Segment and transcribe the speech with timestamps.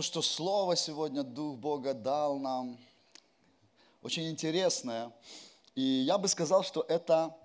[0.00, 2.78] думаю, что Слово сегодня Дух Бога дал нам
[4.02, 5.12] очень интересное.
[5.74, 7.36] И я бы сказал, что это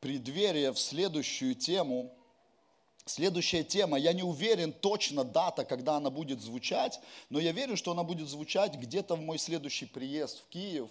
[0.00, 2.10] преддверие в следующую тему.
[3.04, 7.90] Следующая тема, я не уверен точно дата, когда она будет звучать, но я верю, что
[7.90, 10.88] она будет звучать где-то в мой следующий приезд в Киев.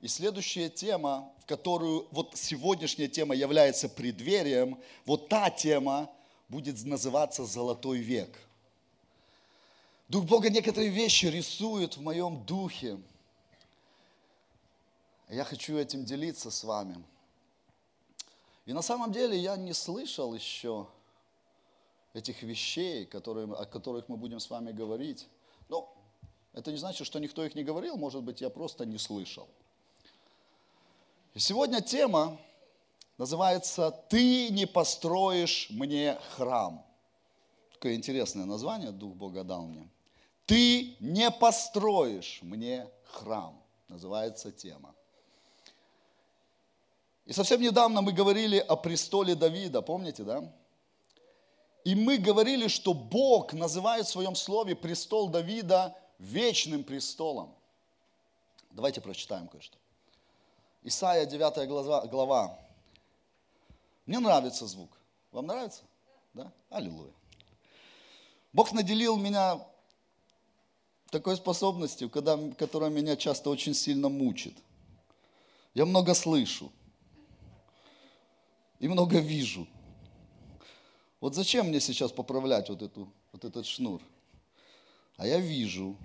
[0.00, 6.10] И следующая тема, в которую вот сегодняшняя тема является преддверием, вот та тема
[6.48, 8.36] будет называться «Золотой век».
[10.12, 13.00] Дух Бога некоторые вещи рисует в моем духе.
[15.30, 17.02] Я хочу этим делиться с вами.
[18.66, 20.86] И на самом деле я не слышал еще
[22.12, 25.28] этих вещей, которые, о которых мы будем с вами говорить.
[25.70, 25.88] Ну,
[26.52, 29.48] это не значит, что никто их не говорил, может быть, я просто не слышал.
[31.32, 32.38] И сегодня тема
[33.16, 36.84] называется «Ты не построишь мне храм».
[37.72, 39.88] Такое интересное название Дух Бога дал мне.
[40.46, 44.94] «Ты не построишь мне храм», называется тема.
[47.24, 50.52] И совсем недавно мы говорили о престоле Давида, помните, да?
[51.84, 57.54] И мы говорили, что Бог называет в своем слове престол Давида вечным престолом.
[58.70, 59.76] Давайте прочитаем кое-что.
[60.82, 62.58] Исайя 9 глава, глава.
[64.06, 64.96] Мне нравится звук.
[65.30, 65.82] Вам нравится?
[66.34, 66.52] Да?
[66.70, 67.12] Аллилуйя.
[68.52, 69.64] Бог наделил меня
[71.12, 74.56] такой способностью, когда, которая меня часто очень сильно мучит.
[75.74, 76.72] Я много слышу
[78.80, 79.68] и много вижу.
[81.20, 84.00] Вот зачем мне сейчас поправлять вот, эту, вот этот шнур?
[85.18, 85.98] А я вижу.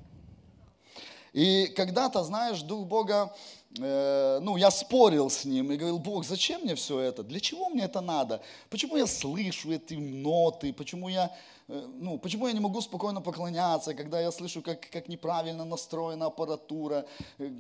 [1.32, 3.34] И когда-то, знаешь, Дух Бога,
[3.70, 7.24] ну, я спорил с Ним и говорил, Бог, зачем мне все это?
[7.24, 8.42] Для чего мне это надо?
[8.70, 10.74] Почему я слышу эти ноты?
[10.74, 11.36] Почему я,
[11.68, 16.28] э, ну, почему я не могу спокойно поклоняться, когда я слышу, как, как неправильно настроена
[16.28, 17.06] аппаратура?
[17.38, 17.52] Э,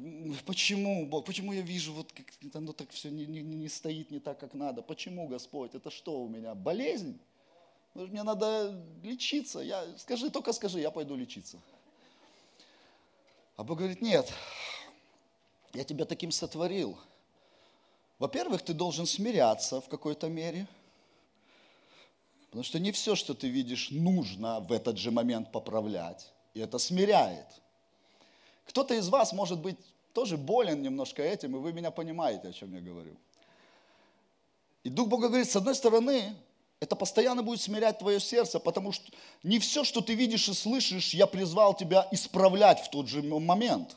[0.45, 1.25] почему, Бог?
[1.25, 2.25] Почему я вижу, вот как
[2.55, 4.81] оно так все не, не, не стоит не так, как надо?
[4.81, 5.75] Почему, Господь?
[5.75, 6.55] Это что у меня?
[6.55, 7.19] Болезнь?
[7.93, 9.59] Мне надо лечиться.
[9.59, 11.57] Я, скажи, только скажи, я пойду лечиться.
[13.55, 14.31] А Бог говорит, нет,
[15.77, 16.97] я тебя таким сотворил.
[18.17, 20.67] Во-первых, ты должен смиряться в какой-то мере,
[22.47, 26.79] потому что не все, что ты видишь, нужно в этот же момент поправлять, и это
[26.79, 27.45] смиряет.
[28.65, 29.77] Кто-то из вас, может быть,
[30.13, 33.15] тоже болен немножко этим, и вы меня понимаете, о чем я говорю.
[34.83, 36.33] И Дух Бога говорит, с одной стороны,
[36.79, 39.11] это постоянно будет смирять твое сердце, потому что
[39.43, 43.95] не все, что ты видишь и слышишь, я призвал тебя исправлять в тот же момент.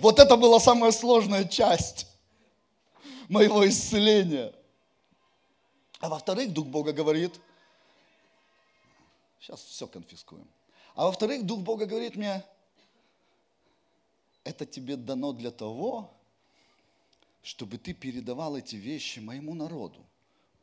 [0.00, 2.06] Вот это была самая сложная часть
[3.28, 4.54] моего исцеления.
[6.00, 7.40] А во-вторых, Дух Бога говорит,
[9.40, 10.46] сейчас все конфискуем.
[10.94, 12.44] А во-вторых, Дух Бога говорит мне,
[14.44, 16.10] это тебе дано для того,
[17.42, 20.04] чтобы ты передавал эти вещи моему народу.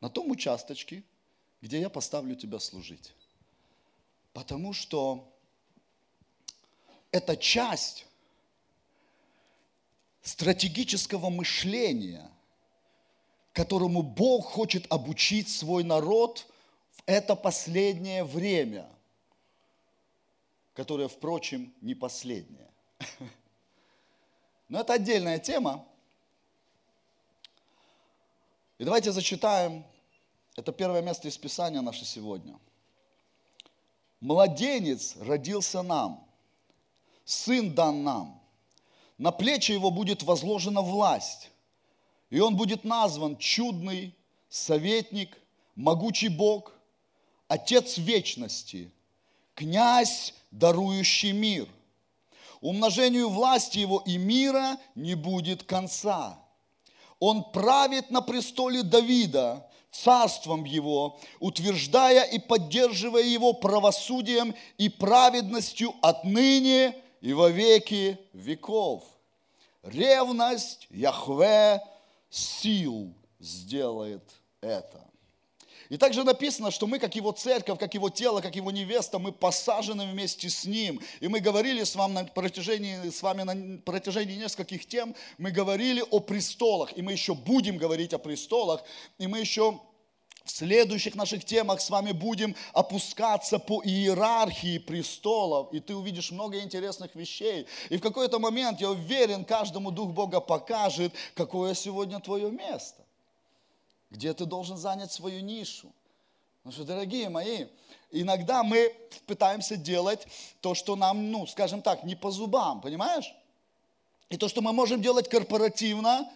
[0.00, 1.02] На том участочке,
[1.60, 3.12] где я поставлю тебя служить.
[4.32, 5.30] Потому что
[7.10, 8.06] это часть
[10.24, 12.30] стратегического мышления,
[13.52, 16.46] которому Бог хочет обучить свой народ
[16.92, 18.90] в это последнее время,
[20.72, 22.70] которое, впрочем, не последнее.
[24.68, 25.86] Но это отдельная тема.
[28.78, 29.84] И давайте зачитаем,
[30.56, 32.58] это первое место из Писания наше сегодня.
[34.20, 36.26] Младенец родился нам,
[37.26, 38.43] сын дан нам,
[39.18, 41.50] на плечи его будет возложена власть,
[42.30, 44.14] и он будет назван чудный,
[44.48, 45.38] советник,
[45.74, 46.72] могучий Бог,
[47.46, 48.90] Отец вечности,
[49.54, 51.68] князь, дарующий мир.
[52.60, 56.40] Умножению власти его и мира не будет конца–
[57.26, 66.94] он правит на престоле Давида, царством его, утверждая и поддерживая его правосудием и праведностью отныне
[67.24, 69.02] и во веки веков.
[69.82, 71.80] Ревность Яхве
[72.28, 74.22] сил сделает
[74.60, 75.00] это.
[75.88, 79.32] И также написано, что мы, как его церковь, как его тело, как его невеста, мы
[79.32, 81.00] посажены вместе с ним.
[81.20, 86.04] И мы говорили с вами на протяжении, с вами на протяжении нескольких тем, мы говорили
[86.10, 88.82] о престолах, и мы еще будем говорить о престолах,
[89.18, 89.80] и мы еще
[90.44, 96.60] в следующих наших темах с вами будем опускаться по иерархии престолов, и ты увидишь много
[96.60, 97.66] интересных вещей.
[97.88, 103.04] И в какой-то момент, я уверен, каждому Дух Бога покажет, какое сегодня твое место
[104.14, 105.92] где ты должен занять свою нишу.
[106.62, 107.66] Потому что, дорогие мои,
[108.10, 108.94] иногда мы
[109.26, 110.26] пытаемся делать
[110.60, 113.34] то, что нам, ну, скажем так, не по зубам, понимаешь?
[114.30, 116.30] И то, что мы можем делать корпоративно,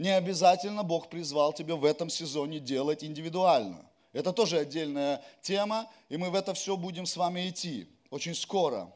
[0.00, 3.84] не обязательно Бог призвал тебя в этом сезоне делать индивидуально.
[4.14, 8.90] Это тоже отдельная тема, и мы в это все будем с вами идти очень скоро.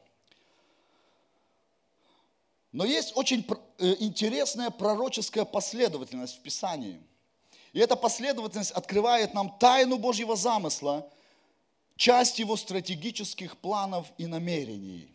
[2.72, 3.46] Но есть очень
[3.78, 7.02] э, интересная пророческая последовательность в Писании.
[7.74, 11.06] И эта последовательность открывает нам тайну Божьего замысла,
[11.96, 15.14] часть его стратегических планов и намерений.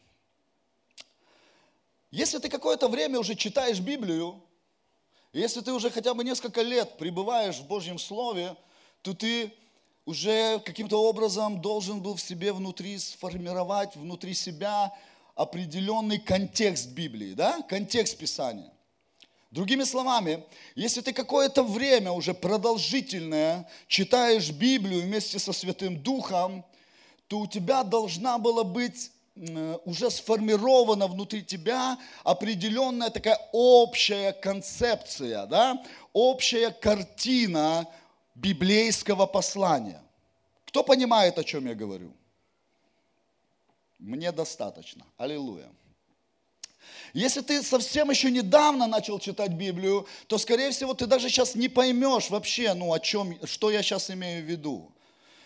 [2.11, 4.39] Если ты какое-то время уже читаешь Библию,
[5.33, 8.55] если ты уже хотя бы несколько лет пребываешь в Божьем Слове,
[9.01, 9.53] то ты
[10.05, 14.91] уже каким-то образом должен был в себе внутри сформировать, внутри себя
[15.35, 17.61] определенный контекст Библии, да?
[17.61, 18.71] контекст Писания.
[19.51, 20.43] Другими словами,
[20.75, 26.65] если ты какое-то время уже продолжительное читаешь Библию вместе со Святым Духом,
[27.27, 29.11] то у тебя должна была быть
[29.85, 35.81] уже сформирована внутри тебя определенная такая общая концепция, да?
[36.13, 37.87] общая картина
[38.35, 40.01] библейского послания.
[40.65, 42.11] Кто понимает, о чем я говорю?
[43.97, 45.05] Мне достаточно.
[45.17, 45.69] Аллилуйя.
[47.13, 51.69] Если ты совсем еще недавно начал читать Библию, то, скорее всего, ты даже сейчас не
[51.69, 54.91] поймешь вообще, ну, о чем, что я сейчас имею в виду.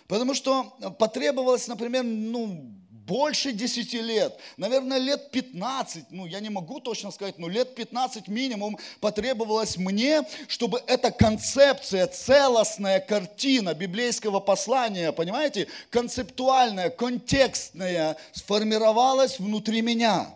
[0.07, 0.63] Потому что
[1.00, 2.74] потребовалось, например, ну,
[3.05, 8.27] больше 10 лет, наверное, лет 15, ну, я не могу точно сказать, но лет 15
[8.27, 19.81] минимум потребовалось мне, чтобы эта концепция, целостная картина библейского послания, понимаете, концептуальная, контекстная, сформировалась внутри
[19.81, 20.33] меня.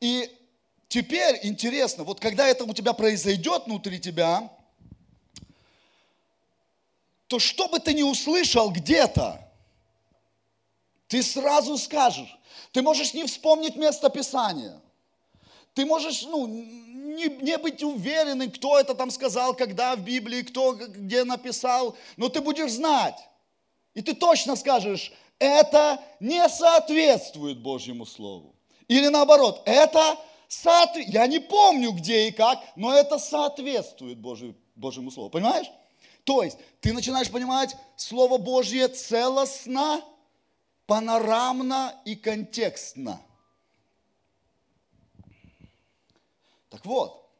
[0.00, 0.30] И
[0.88, 4.50] теперь интересно, вот когда это у тебя произойдет внутри тебя,
[7.28, 9.43] то что бы ты ни услышал где-то,
[11.14, 12.36] ты сразу скажешь.
[12.72, 14.82] Ты можешь не вспомнить место Писания.
[15.72, 20.72] Ты можешь ну, не, не быть уверенным, кто это там сказал, когда в Библии, кто
[20.72, 23.14] где написал, но ты будешь знать.
[23.94, 28.56] И ты точно скажешь, это не соответствует Божьему Слову.
[28.88, 30.18] Или наоборот, это
[30.48, 35.30] соответствует, я не помню где и как, но это соответствует Божьему, Божьему Слову.
[35.30, 35.70] Понимаешь?
[36.24, 40.02] То есть ты начинаешь понимать Слово Божье целостно,
[40.86, 43.20] панорамно и контекстно.
[46.70, 47.30] Так вот,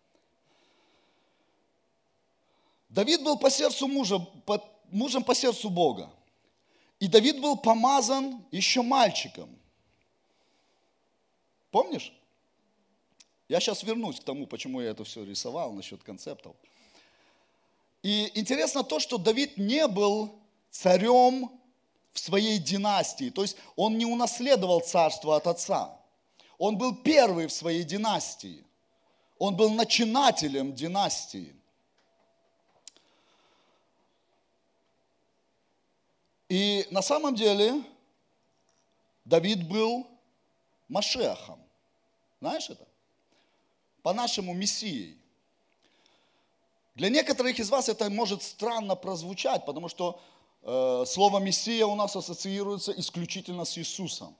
[2.88, 6.10] Давид был по сердцу мужа, по, мужем по сердцу Бога.
[7.00, 9.50] И Давид был помазан еще мальчиком.
[11.72, 12.12] Помнишь?
[13.48, 16.54] Я сейчас вернусь к тому, почему я это все рисовал насчет концептов.
[18.04, 20.38] И интересно то, что Давид не был
[20.70, 21.50] царем
[22.14, 23.28] в своей династии.
[23.30, 26.00] То есть он не унаследовал царство от отца.
[26.56, 28.64] Он был первый в своей династии.
[29.38, 31.54] Он был начинателем династии.
[36.48, 37.82] И на самом деле
[39.24, 40.06] Давид был
[40.88, 41.60] Машехом.
[42.40, 42.86] Знаешь это?
[44.02, 45.18] По-нашему Мессией.
[46.94, 50.22] Для некоторых из вас это может странно прозвучать, потому что
[50.64, 54.34] слово Мессия у нас ассоциируется исключительно с Иисусом.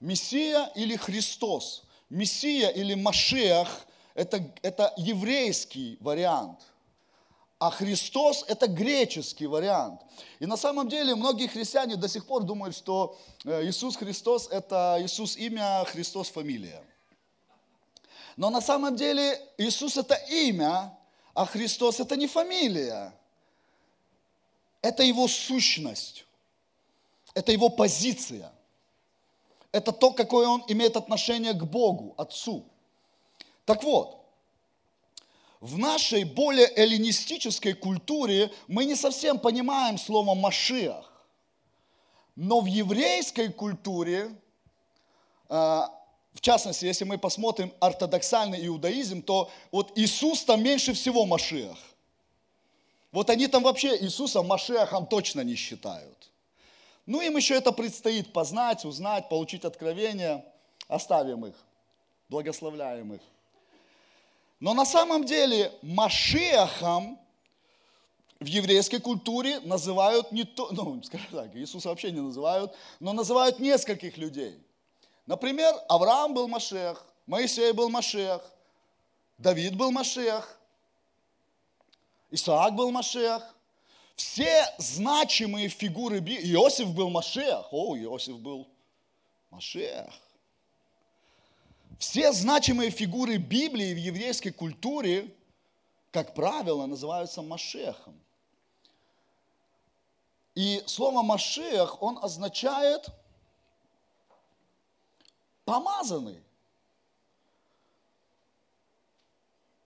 [0.00, 1.84] Мессия или Христос.
[2.08, 6.60] Мессия или Машех это, это еврейский вариант.
[7.58, 10.00] А Христос– это греческий вариант.
[10.38, 14.98] И на самом деле многие христиане до сих пор думают, что э, Иисус Христос– это
[15.00, 16.82] Иисус имя, Христос фамилия.
[18.36, 20.96] Но на самом деле Иисус– это имя,
[21.32, 23.12] а Христос– это не фамилия.
[24.84, 26.26] Это его сущность,
[27.32, 28.52] это его позиция,
[29.72, 32.66] это то, какое он имеет отношение к Богу, Отцу.
[33.64, 34.26] Так вот,
[35.60, 41.10] в нашей более эллинистической культуре мы не совсем понимаем слово «машиах».
[42.36, 44.36] Но в еврейской культуре,
[45.48, 45.90] а,
[46.34, 51.78] в частности, если мы посмотрим ортодоксальный иудаизм, то вот Иисус там меньше всего Машиах.
[53.14, 56.32] Вот они там вообще Иисуса Машехом точно не считают.
[57.06, 60.44] Ну, им еще это предстоит познать, узнать, получить откровение.
[60.88, 61.54] Оставим их,
[62.28, 63.20] благословляем их.
[64.58, 67.16] Но на самом деле Машехом
[68.40, 73.60] в еврейской культуре называют не то, ну, скажем так, Иисуса вообще не называют, но называют
[73.60, 74.58] нескольких людей.
[75.26, 78.42] Например, Авраам был Машех, Моисей был Машех,
[79.38, 80.58] Давид был Машех,
[82.34, 83.54] Исаак был Машех.
[84.16, 88.66] все значимые фигуры Библии, Иосиф был Машех, о, Иосиф был
[89.50, 90.12] Машех.
[92.00, 95.32] Все значимые фигуры Библии в еврейской культуре,
[96.10, 98.20] как правило, называются Машехом.
[100.56, 103.06] И слово Машех, он означает
[105.64, 106.42] помазанный.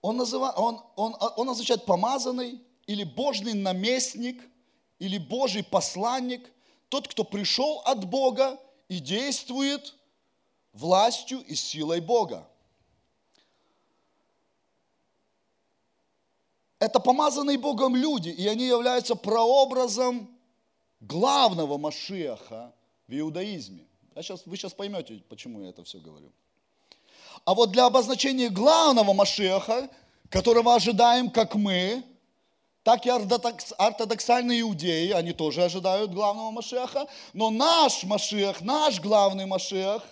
[0.01, 4.41] Он, называет, он, он, он означает помазанный или Божий наместник,
[4.97, 6.49] или Божий посланник,
[6.89, 9.95] тот, кто пришел от Бога и действует
[10.73, 12.49] властью и силой Бога.
[16.79, 20.29] Это помазанные Богом люди, и они являются прообразом
[21.01, 22.73] главного Машеха
[23.07, 23.85] в иудаизме.
[24.15, 26.31] Я сейчас, вы сейчас поймете, почему я это все говорю.
[27.45, 29.89] А вот для обозначения главного Машеха,
[30.29, 32.03] которого ожидаем, как мы,
[32.83, 40.03] так и ортодоксальные иудеи, они тоже ожидают главного Машеха, но наш Машех, наш главный Машех,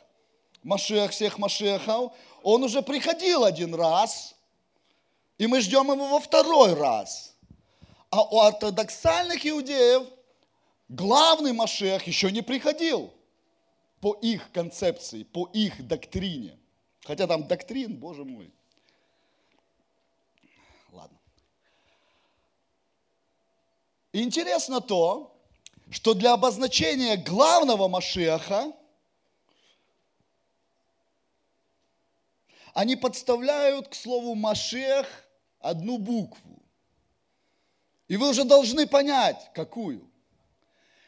[0.63, 2.12] Машех всех Машехов,
[2.43, 4.36] он уже приходил один раз,
[5.38, 7.36] и мы ждем его во второй раз.
[8.10, 10.03] А у ортодоксальных иудеев
[10.89, 13.13] главный Машех еще не приходил
[14.01, 16.57] по их концепции, по их доктрине.
[17.07, 18.53] Хотя там доктрин, боже мой.
[20.91, 21.17] Ладно.
[24.11, 25.33] Интересно то,
[25.89, 28.73] что для обозначения главного Машеха
[32.73, 35.07] они подставляют к слову Машех
[35.59, 36.61] одну букву.
[38.09, 40.11] И вы уже должны понять, какую.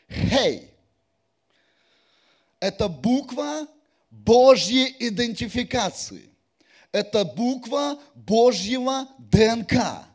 [0.08, 0.74] Хей.
[2.62, 3.68] Это буква
[4.10, 6.30] Божьей идентификации.
[6.92, 10.06] Это буква Божьего ДНК.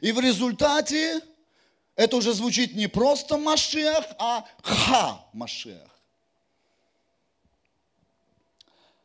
[0.00, 1.20] И в результате
[1.94, 5.90] это уже звучит не просто Машех, а Ха Машех.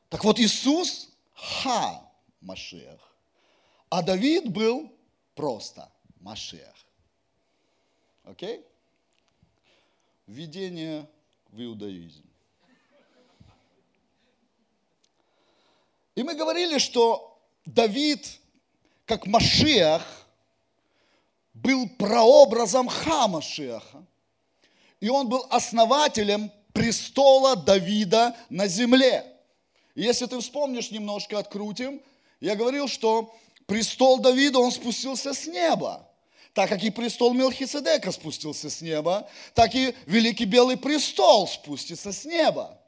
[0.10, 2.10] Так вот Иисус Ха
[2.42, 3.00] Машех.
[3.90, 4.94] А Давид был
[5.36, 6.76] просто Машех.
[8.24, 8.66] Окей?
[10.28, 11.10] Введение
[11.50, 12.31] в иудаизм.
[16.16, 18.28] И мы говорили, что Давид,
[19.06, 20.02] как Машех,
[21.54, 24.06] был прообразом Хамашеха.
[25.00, 29.26] И он был основателем престола Давида на земле.
[29.96, 32.02] И если ты вспомнишь немножко, открутим,
[32.40, 33.34] я говорил, что
[33.66, 36.08] престол Давида, он спустился с неба.
[36.54, 42.26] Так как и престол Мелхиседека спустился с неба, так и Великий Белый престол спустится с
[42.26, 42.81] неба.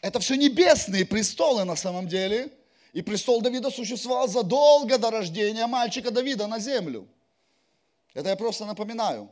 [0.00, 2.50] Это все небесные престолы на самом деле.
[2.92, 7.06] И престол Давида существовал задолго до рождения мальчика Давида на землю.
[8.14, 9.30] Это я просто напоминаю.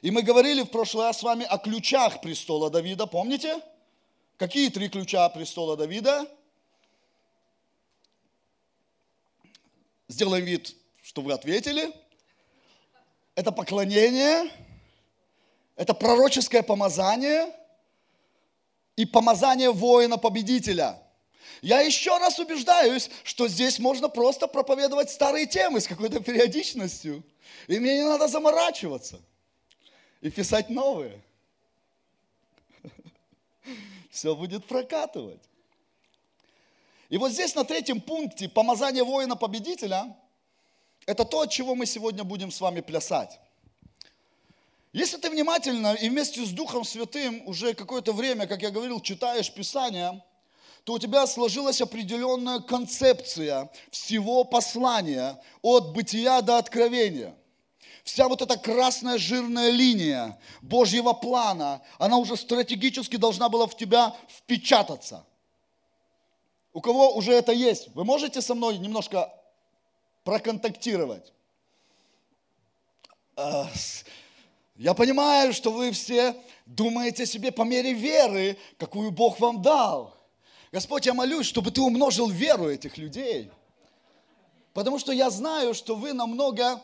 [0.00, 3.60] И мы говорили в прошлый раз с вами о ключах престола Давида, помните?
[4.36, 6.26] Какие три ключа престола Давида?
[10.08, 11.94] Сделаем вид, что вы ответили.
[13.34, 14.50] Это поклонение,
[15.76, 17.54] это пророческое помазание
[18.96, 21.00] и помазание воина-победителя.
[21.62, 27.22] Я еще раз убеждаюсь, что здесь можно просто проповедовать старые темы с какой-то периодичностью.
[27.68, 29.20] И мне не надо заморачиваться
[30.20, 31.20] и писать новые.
[34.10, 35.40] Все будет прокатывать.
[37.08, 40.16] И вот здесь на третьем пункте помазание воина-победителя–
[41.06, 43.38] это то, от чего мы сегодня будем с вами плясать.
[44.92, 49.52] Если ты внимательно и вместе с Духом Святым уже какое-то время, как я говорил, читаешь
[49.52, 50.22] Писание,
[50.84, 57.34] то у тебя сложилась определенная концепция всего послания от бытия до откровения–
[58.04, 64.16] вся вот эта красная жирная линия Божьего плана, она уже стратегически должна была в тебя
[64.28, 65.24] впечататься.
[66.72, 67.88] У кого уже это есть?
[67.94, 69.32] Вы можете со мной немножко
[70.24, 71.32] проконтактировать?
[74.82, 76.34] Я понимаю, что вы все
[76.66, 80.12] думаете себе по мере веры, какую Бог вам дал.
[80.72, 83.52] Господь, я молюсь, чтобы ты умножил веру этих людей.
[84.72, 86.82] Потому что я знаю, что вы намного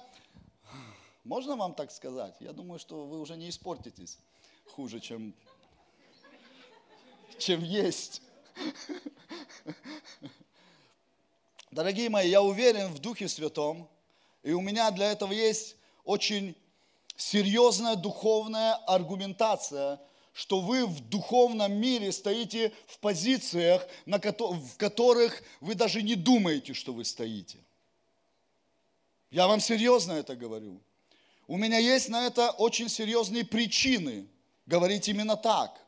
[1.25, 2.37] можно вам так сказать?
[2.38, 4.19] Я думаю, что вы уже не испортитесь
[4.67, 5.35] хуже, чем,
[7.37, 8.23] чем есть.
[11.73, 13.88] Дорогие мои, я уверен в Духе Святом,
[14.45, 15.75] и у меня для этого есть
[16.05, 16.55] очень
[17.19, 20.01] серьезная духовная аргументация,
[20.33, 26.95] что вы в духовном мире стоите в позициях, в которых вы даже не думаете, что
[26.95, 27.59] вы стоите.
[29.31, 30.81] Я вам серьезно это говорю.
[31.49, 34.27] у меня есть на это очень серьезные причины
[34.67, 35.81] говорить именно так.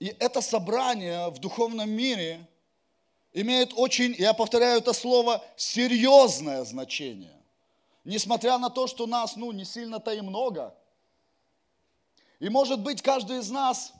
[0.00, 2.46] И это собрание в духовном мире
[3.32, 7.43] имеет очень, я повторяю это слово, серьезное значение.
[8.04, 10.74] Несмотря на то, что нас, ну, не сильно-то и много.
[12.38, 13.92] И может быть, каждый из нас,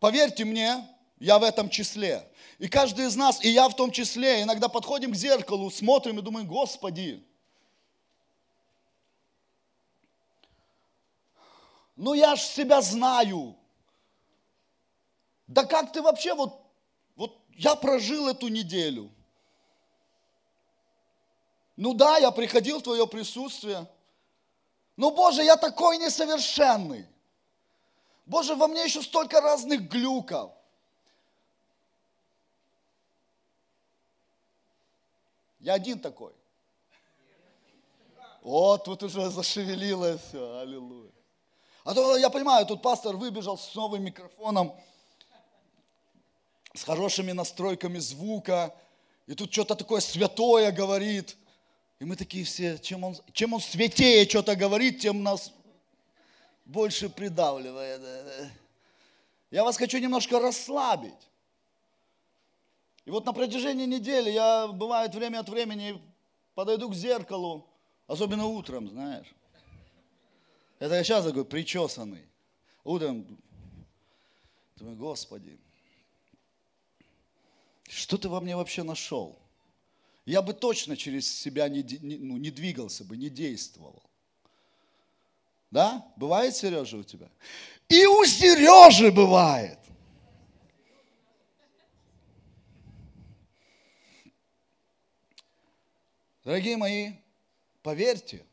[0.00, 0.88] поверьте мне,
[1.20, 2.28] я в этом числе.
[2.58, 6.22] И каждый из нас, и я в том числе, иногда подходим к зеркалу, смотрим и
[6.22, 7.24] думаем, Господи,
[11.94, 13.56] ну я ж себя знаю.
[15.46, 16.60] Да как ты вообще, вот,
[17.14, 19.12] вот я прожил эту неделю.
[21.76, 23.86] Ну да, я приходил в твое присутствие.
[24.96, 27.06] Но, Боже, я такой несовершенный.
[28.26, 30.52] Боже, во мне еще столько разных глюков.
[35.58, 36.32] Я один такой.
[38.42, 41.10] Вот, тут уже зашевелилось все, аллилуйя.
[41.84, 44.74] А то я понимаю, тут пастор выбежал с новым микрофоном,
[46.74, 48.74] с хорошими настройками звука,
[49.26, 51.36] и тут что-то такое святое говорит.
[52.00, 55.52] И мы такие все, чем он, чем он святее что-то говорит, тем нас
[56.64, 58.00] больше придавливает.
[59.50, 61.30] Я вас хочу немножко расслабить.
[63.04, 66.00] И вот на протяжении недели я, бывает, время от времени
[66.54, 67.68] подойду к зеркалу,
[68.06, 69.32] особенно утром, знаешь.
[70.78, 72.26] Это я сейчас такой причесанный.
[72.82, 73.38] Утром
[74.76, 75.58] думаю, Господи,
[77.88, 79.38] что ты во мне вообще нашел?
[80.26, 84.02] Я бы точно через себя не, не, ну, не двигался бы, не действовал.
[85.70, 86.06] Да?
[86.16, 87.28] Бывает, Сережа, у тебя?
[87.88, 89.78] И у Сережи бывает.
[96.44, 97.12] Дорогие мои,
[97.82, 98.44] поверьте,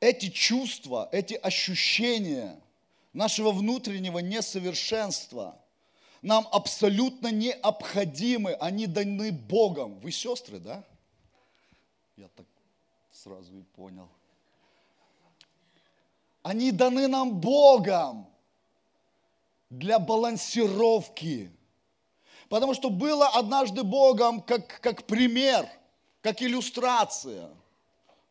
[0.00, 2.60] эти чувства, эти ощущения
[3.12, 5.60] нашего внутреннего несовершенства
[6.26, 9.98] нам абсолютно необходимы, они даны Богом.
[10.00, 10.84] Вы сестры, да?
[12.16, 12.46] Я так
[13.12, 14.08] сразу и понял.
[16.42, 18.28] Они даны нам Богом
[19.70, 21.50] для балансировки.
[22.48, 25.68] Потому что было однажды Богом как, как пример,
[26.22, 27.50] как иллюстрация–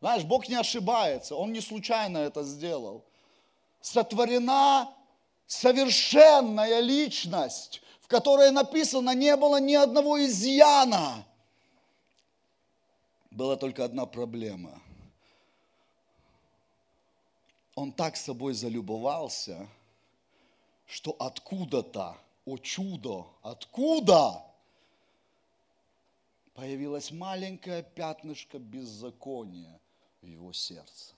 [0.00, 3.04] знаешь, Бог не ошибается, Он не случайно это сделал.
[3.80, 4.92] Сотворена
[5.46, 11.26] совершенная личность, в которой написано, не было ни одного изъяна.
[13.32, 14.80] Была только одна проблема.
[17.74, 19.66] Он так собой залюбовался,
[20.86, 24.40] что откуда-то, о чудо, откуда
[26.54, 29.80] появилось маленькое пятнышко беззакония–
[30.22, 31.15] в его сердце.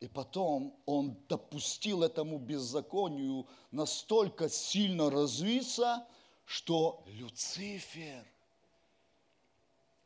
[0.00, 6.06] И потом он допустил этому беззаконию настолько сильно развиться,
[6.46, 8.24] что Люцифер,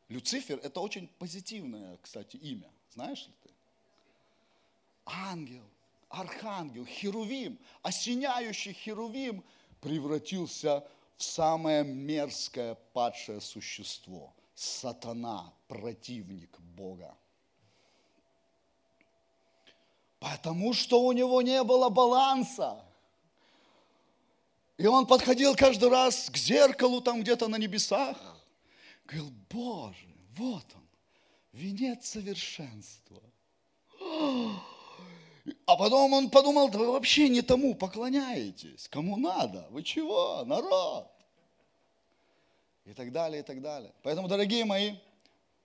[0.09, 3.51] Люцифер это очень позитивное, кстати, имя, знаешь ли ты?
[5.07, 5.65] Ангел,
[6.09, 9.45] архангел, херувим, осеняющий херувим
[9.81, 10.85] превратился
[11.17, 14.35] в самое мерзкое падшее существо.
[14.57, 17.17] Сатана, противник Бога.
[20.25, 22.83] Потому что у него не было баланса.
[24.79, 28.17] И он подходил каждый раз к зеркалу там где-то на небесах.
[29.05, 30.09] Говорил, Боже,
[30.39, 30.89] вот он,
[31.53, 33.21] венец совершенства.
[35.67, 39.67] А потом он подумал, да вы вообще не тому поклоняетесь, кому надо.
[39.71, 41.07] Вы чего, народ?
[42.87, 43.93] И так далее, и так далее.
[44.03, 44.95] Поэтому, дорогие мои,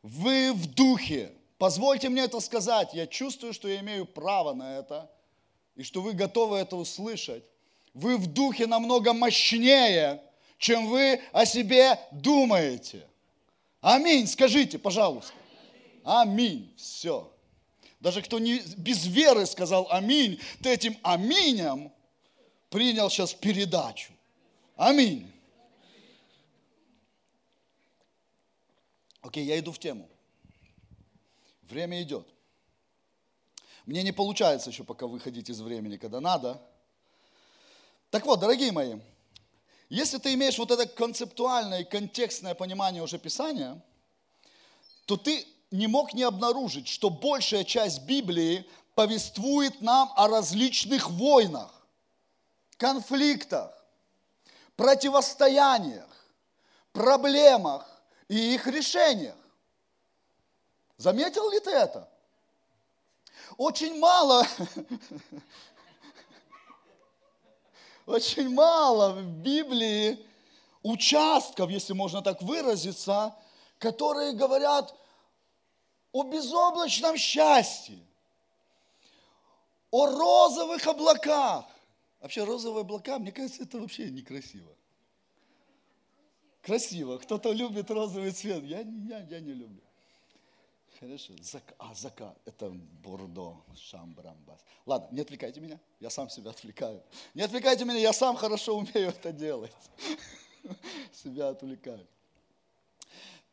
[0.02, 2.94] вы в духе, Позвольте мне это сказать.
[2.94, 5.12] Я чувствую, что я имею право на это,
[5.76, 7.44] и что вы готовы это услышать.
[7.94, 10.24] Вы в духе намного мощнее,
[10.58, 13.06] чем вы о себе думаете.
[13.82, 14.26] Аминь.
[14.26, 15.34] Скажите, пожалуйста.
[16.06, 16.74] Аминь.
[16.78, 17.30] Все.
[18.00, 21.92] Даже кто не, без веры сказал аминь, ты этим аминем
[22.70, 24.14] принял сейчас передачу.
[24.78, 25.30] Аминь.
[29.22, 30.08] Окей, я иду в тему.
[31.70, 32.28] Время идет.
[33.86, 36.62] Мне не получается еще пока выходить из времени, когда надо.
[38.10, 39.00] Так вот, дорогие мои,
[39.90, 43.82] если ты имеешь вот это концептуальное и контекстное понимание уже Писания,
[45.06, 51.72] то ты не мог не обнаружить, что большая часть Библии повествует нам о различных войнах,
[52.78, 53.72] конфликтах,
[54.76, 56.10] противостояниях,
[56.94, 57.88] проблемах,
[58.28, 59.36] и их решениях.
[61.00, 62.10] Заметил ли ты это?
[63.56, 64.46] Очень мало,
[68.06, 70.20] очень мало в Библии
[70.84, 73.34] участков, если можно так выразиться,
[73.78, 74.94] которые говорят
[76.12, 78.06] о безоблачном счастье,
[79.92, 81.66] о розовых облаках.
[82.20, 84.76] Вообще розовые облака, мне кажется, это вообще некрасиво.
[86.62, 87.18] Красиво.
[87.20, 88.66] Кто-то любит розовый цвет.
[88.66, 89.89] Я, я, я не люблю.
[91.00, 91.34] Хорошо.
[91.42, 92.38] Зак, а, закат.
[92.46, 94.60] Это Бордо, Шамбрамбас.
[94.86, 95.80] Ладно, не отвлекайте меня.
[96.02, 97.02] Я сам себя отвлекаю.
[97.34, 99.72] Не отвлекайте меня, я сам хорошо умею это делать.
[101.14, 102.06] Себя отвлекаю.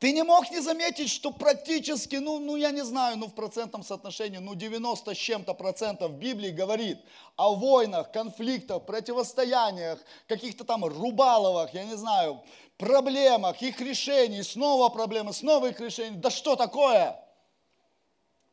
[0.01, 3.83] Ты не мог не заметить, что практически, ну, ну я не знаю, ну в процентном
[3.83, 6.99] соотношении, ну 90 с чем-то процентов Библии говорит
[7.37, 12.43] о войнах, конфликтах, противостояниях, каких-то там рубаловых, я не знаю,
[12.77, 16.17] проблемах, их решений, снова проблемы, снова их решений.
[16.17, 17.26] Да что такое?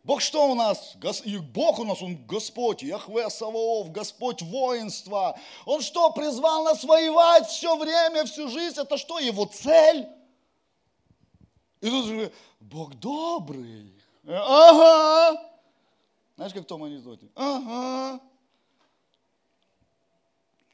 [0.03, 0.97] Бог что у нас?
[1.23, 5.39] И Бог у нас, Он Господь, Яхве Саваоф, Господь воинства.
[5.65, 8.77] Он что, призвал нас воевать все время, всю жизнь?
[8.79, 10.07] Это что, Его цель?
[11.79, 13.93] И тут же, Бог добрый.
[14.27, 15.41] Ага.
[16.35, 17.29] Знаешь, как в том анекдоте?
[17.35, 18.19] Ага.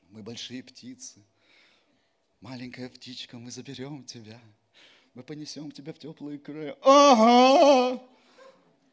[0.09, 1.23] Мы большие птицы.
[2.41, 4.39] Маленькая птичка, мы заберем тебя.
[5.13, 6.75] Мы понесем тебя в теплые края.
[6.81, 8.01] Ага.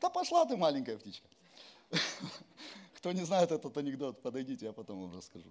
[0.01, 1.29] Да пошла ты, маленькая птичка.
[2.97, 5.49] Кто не знает этот анекдот, подойдите, я потом вам расскажу.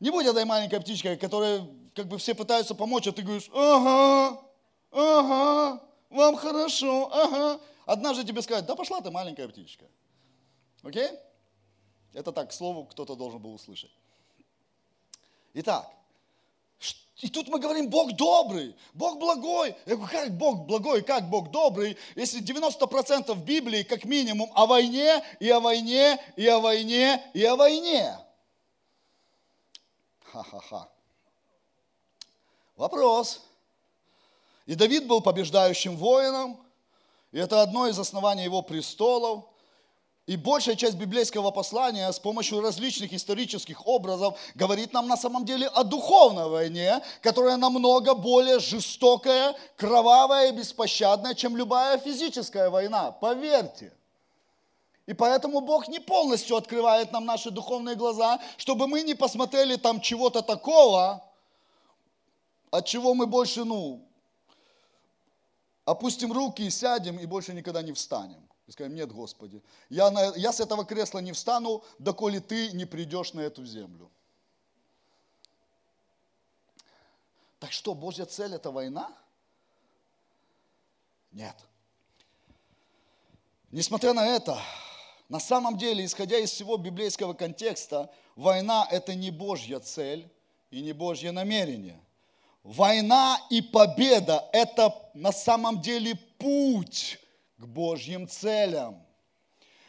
[0.00, 4.40] Не будь этой маленькой птичкой, которая как бы все пытаются помочь, а ты говоришь, ага,
[4.92, 7.60] ага, вам хорошо, ага.
[7.84, 9.86] Однажды тебе сказать, да пошла ты, маленькая птичка.
[10.82, 11.10] Окей?
[12.12, 13.90] Это так, к слову, кто-то должен был услышать.
[15.54, 15.90] Итак,
[17.20, 19.74] и тут мы говорим, Бог добрый, Бог благой.
[19.86, 25.24] Я говорю, как Бог благой, как Бог добрый, если 90% Библии как минимум о войне,
[25.40, 28.16] и о войне, и о войне, и о войне.
[30.20, 30.88] Ха-ха-ха.
[32.76, 33.42] Вопрос.
[34.66, 36.64] И Давид был побеждающим воином,
[37.32, 39.44] и это одно из оснований его престолов.
[40.28, 45.68] И большая часть библейского послания с помощью различных исторических образов говорит нам на самом деле
[45.68, 53.10] о духовной войне, которая намного более жестокая, кровавая и беспощадная, чем любая физическая война.
[53.10, 53.90] Поверьте.
[55.06, 59.98] И поэтому Бог не полностью открывает нам наши духовные глаза, чтобы мы не посмотрели там
[59.98, 61.24] чего-то такого,
[62.70, 64.02] от чего мы больше, ну,
[65.86, 68.46] опустим руки и сядем, и больше никогда не встанем.
[68.68, 72.84] И скажем, нет, Господи, я, на, я с этого кресла не встану, доколе ты не
[72.84, 74.10] придешь на эту землю.
[77.58, 79.10] Так что, Божья цель– это война?
[81.32, 81.56] Нет.
[83.70, 84.60] Несмотря на это,
[85.30, 90.30] на самом деле, исходя из всего библейского контекста, война– это не Божья цель
[90.70, 91.98] и не Божье намерение–
[92.64, 97.18] Война и победа– это на самом деле путь
[97.58, 99.04] к Божьим целям.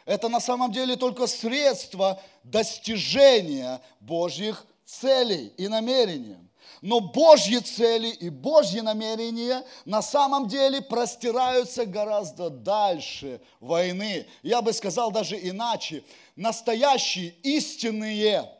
[0.04, 6.36] Это на самом деле только средство достижения Божьих целей и намерений.
[6.82, 14.26] Но Божьи цели и Божьи намерения на самом деле простираются гораздо дальше войны.
[14.42, 16.02] Я бы сказал даже иначе.
[16.36, 18.50] Настоящие истинные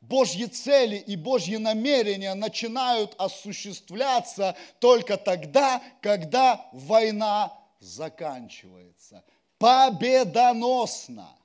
[0.00, 9.24] Божьи цели и Божьи намерения начинают осуществляться только тогда, когда война заканчивается.
[9.58, 11.36] Победоносно.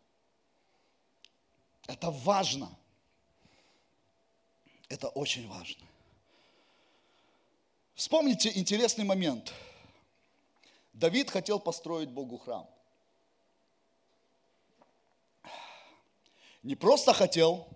[1.87, 2.69] Это важно.
[4.89, 5.85] Это очень важно.
[7.95, 9.53] Вспомните интересный момент.
[10.93, 12.69] Давид хотел построить Богу храм.
[16.63, 17.67] Не просто хотел,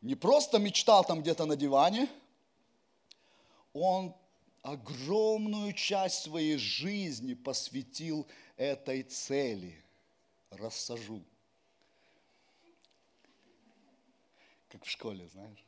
[0.00, 2.08] не просто мечтал там где-то на диване,
[3.72, 4.14] он
[4.70, 8.26] огромную часть своей жизни посвятил
[8.56, 9.82] этой цели.
[10.50, 11.22] Рассажу.
[14.68, 15.64] Как в школе, знаешь.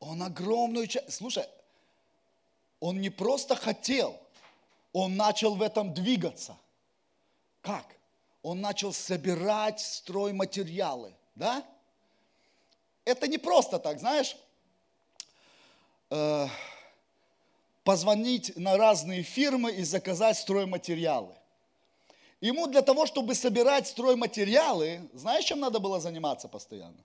[0.00, 1.12] Он огромную часть...
[1.12, 1.46] Слушай,
[2.80, 4.20] он не просто хотел,
[4.92, 6.56] он начал в этом двигаться.
[7.60, 7.86] Как?
[8.42, 11.64] Он начал собирать стройматериалы, да?
[13.04, 14.36] Это не просто так, знаешь,
[16.10, 16.48] э,
[17.84, 21.34] позвонить на разные фирмы и заказать стройматериалы.
[22.40, 27.04] Ему для того, чтобы собирать стройматериалы, знаешь, чем надо было заниматься постоянно?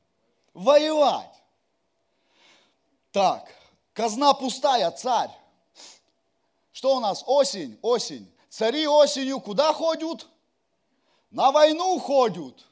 [0.54, 1.34] Воевать.
[3.12, 3.48] Так,
[3.98, 5.32] Казна пустая, царь.
[6.72, 7.24] Что у нас?
[7.26, 8.32] Осень, осень.
[8.48, 10.28] Цари осенью куда ходят?
[11.32, 12.63] На войну ходят.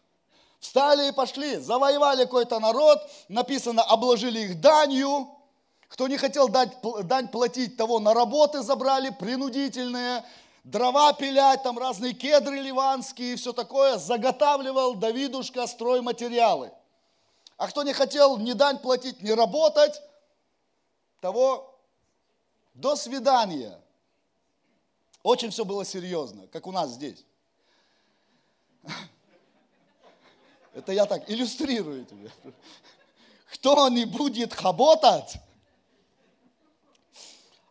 [0.59, 5.34] Встали и пошли, завоевали какой-то народ, написано, обложили их данью.
[5.87, 10.23] Кто не хотел дать, дань платить, того на работы забрали, принудительные,
[10.63, 16.71] дрова пилять, там разные кедры ливанские и все такое, заготавливал Давидушка стройматериалы.
[17.57, 20.01] А кто не хотел ни дань платить, ни работать,
[21.21, 21.79] того
[22.73, 23.79] до свидания.
[25.23, 27.25] Очень все было серьезно, как у нас здесь.
[30.73, 32.31] Это я так иллюстрирую тебе.
[33.53, 35.37] Кто не будет работать?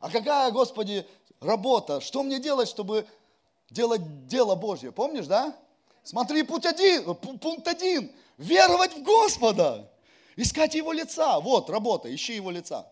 [0.04, 1.06] А какая, Господи,
[1.40, 2.02] работа?
[2.02, 3.06] Что мне делать, чтобы
[3.70, 4.92] делать дело Божье?
[4.92, 5.56] Помнишь, да?
[6.02, 8.12] Смотри, путь один, пункт один.
[8.36, 9.90] Веровать в Господа.
[10.36, 11.40] Искать Его лица.
[11.40, 12.86] Вот, работа, ищи Его лица.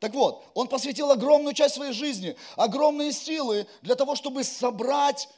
[0.00, 5.28] Так вот, он посвятил огромную часть своей жизни, огромные силы для того, чтобы собрать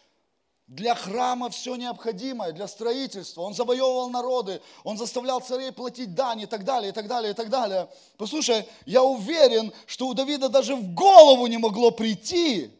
[0.66, 3.42] для храма все необходимое, для строительства.
[3.42, 7.34] Он завоевывал народы, он заставлял царей платить дань и так далее, и так далее, и
[7.34, 7.88] так далее.
[8.16, 12.70] Послушай, я уверен, что у Давида даже в голову не могло прийти,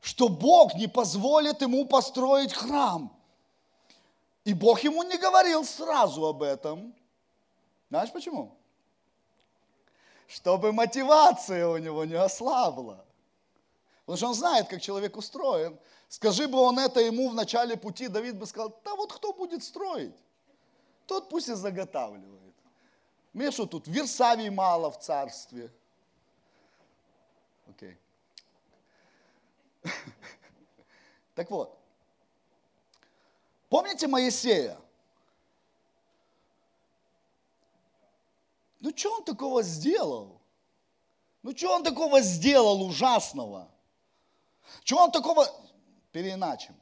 [0.00, 3.14] что Бог не позволит ему построить храм.
[4.44, 6.94] И Бог ему не говорил сразу об этом.
[7.90, 8.56] Знаешь почему?
[10.26, 13.04] Чтобы мотивация у него не ослабла.
[14.06, 15.78] Потому что он знает, как человек устроен.
[16.10, 19.62] Скажи бы он это ему в начале пути, Давид бы сказал, да вот кто будет
[19.62, 20.12] строить?
[21.06, 22.52] Тот пусть и заготавливает.
[23.32, 25.72] Мне что тут, Версавий мало в царстве.
[27.68, 27.96] Окей.
[31.36, 31.78] Так вот,
[33.70, 34.76] помните Моисея?
[38.80, 40.40] Ну что он такого сделал?
[41.42, 43.70] Ну что он такого сделал ужасного?
[44.82, 45.46] Чего он такого,
[46.12, 46.74] переиначим.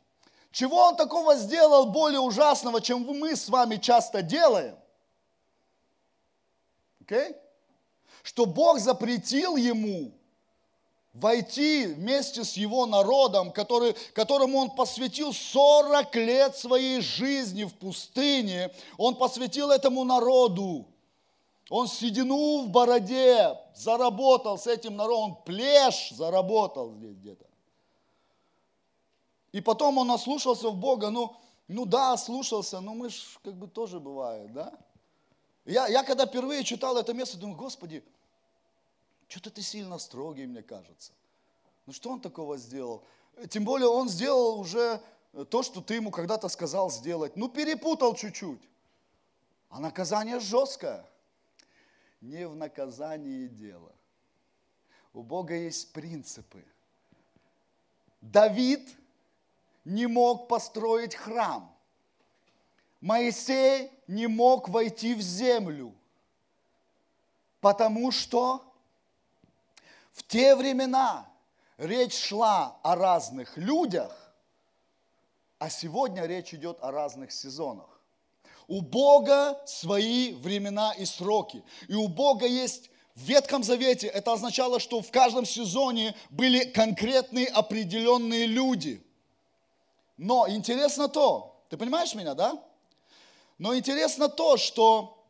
[0.51, 4.77] Чего он такого сделал более ужасного, чем мы с вами часто делаем?
[7.05, 7.37] Okay?
[8.23, 10.13] Что Бог запретил ему
[11.13, 18.71] войти вместе с его народом, который, которому он посвятил 40 лет своей жизни в пустыне.
[18.97, 20.87] Он посвятил этому народу.
[21.71, 27.48] Он седину в бороде заработал с этим народом, он плешь заработал здесь где-то.
[29.59, 31.35] И потом он ослушался в Бога, ну,
[31.67, 34.73] ну да, слушался, но мы ж как бы тоже бывает, да?
[35.65, 38.05] Я, я когда впервые читал это место, думаю, Господи,
[39.27, 41.11] что-то ты сильно строгий, мне кажется.
[41.87, 43.03] Ну что он такого сделал?
[43.51, 45.03] Тем более он сделал уже
[45.51, 47.35] то, что ты ему когда-то сказал сделать.
[47.35, 48.63] Ну перепутал чуть-чуть.
[49.71, 51.05] А наказание жесткое.
[52.21, 53.91] Не в наказании дело.
[55.13, 56.65] У Бога есть принципы.
[58.21, 58.89] Давид–
[59.89, 61.75] не мог построить храм.
[63.01, 65.95] Моисей не мог войти в землю,
[67.61, 68.63] потому что
[70.13, 71.27] в те времена
[71.79, 74.13] речь шла о разных людях,
[75.59, 77.89] а сегодня речь идет о разных сезонах.
[78.67, 81.65] У Бога свои времена и сроки.
[81.89, 87.47] И у Бога есть в Ветхом Завете это означало, что в каждом сезоне были конкретные
[87.47, 89.03] определенные люди–
[90.19, 92.61] но интересно то, ты понимаешь меня, да?
[93.57, 95.25] Но интересно то, что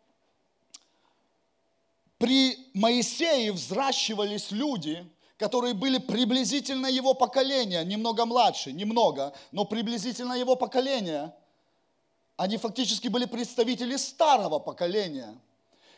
[2.19, 10.57] при Моисее взращивались люди, которые были приблизительно его поколения, немного младше, немного, но приблизительно его
[10.57, 11.35] поколения.
[12.37, 15.39] Они фактически были представители старого поколения,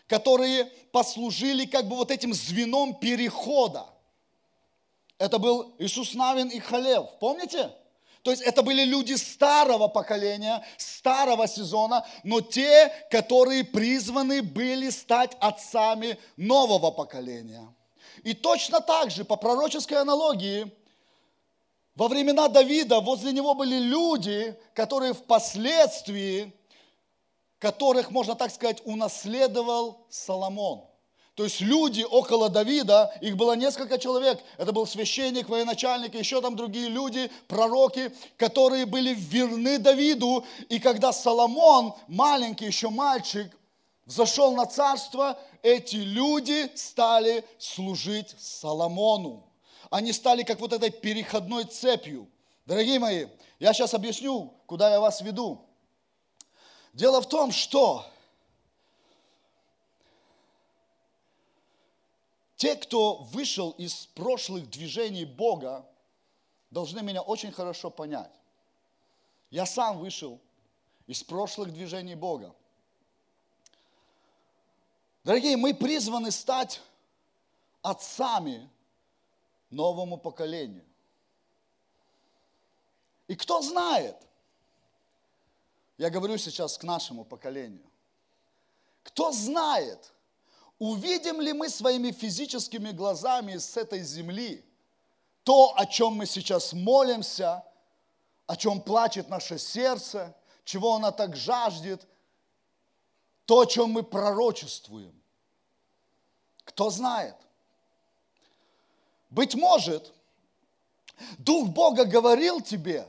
[0.07, 3.87] которые послужили как бы вот этим звеном перехода.
[5.17, 7.71] Это был Иисус Навин и Халев, помните?
[8.23, 15.37] То есть это были люди старого поколения, старого сезона, но те, которые призваны были стать
[15.41, 17.67] отцами нового поколения.
[18.23, 20.71] И точно так же, по пророческой аналогии,
[21.95, 26.53] во времена Давида возле него были люди, которые впоследствии,
[27.59, 30.90] которых, можно так сказать, унаследовал Соломон.
[31.35, 34.41] То есть люди около Давида, их было несколько человек.
[34.59, 40.45] Это был священник, военачальник, еще там другие люди, пророки, которые были верны Давиду.
[40.69, 43.51] И когда Соломон, маленький еще мальчик,
[44.07, 49.47] зашел на царство, эти люди стали служить Соломону.
[49.89, 52.29] Они стали как вот этой переходной цепью.
[52.67, 53.27] Дорогие мои,
[53.59, 55.65] я сейчас объясню, куда я вас веду.
[56.93, 58.05] Дело в том, что
[62.61, 65.89] те, кто вышел из прошлых движений Бога,
[66.71, 68.39] должны меня очень хорошо понять.
[69.49, 70.39] Я сам вышел
[71.07, 72.55] из прошлых движений Бога.
[75.25, 76.83] Дорогие, мы призваны стать
[77.81, 78.69] отцами
[79.71, 80.85] новому поколению.
[83.27, 84.19] И кто знает,
[85.97, 87.91] я говорю сейчас к нашему поколению,
[89.03, 90.13] кто знает,
[90.81, 94.65] увидим ли мы своими физическими глазами с этой земли
[95.45, 97.63] то, о чем мы сейчас молимся,
[98.47, 102.07] о чем плачет наше сердце, чего оно так жаждет,
[103.45, 105.15] то, о чем мы пророчествуем.
[106.65, 107.37] Кто знает?
[109.29, 110.15] Быть может,
[111.37, 113.07] Дух Бога говорил тебе,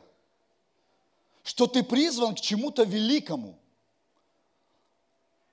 [1.43, 3.60] что ты призван к чему-то великому.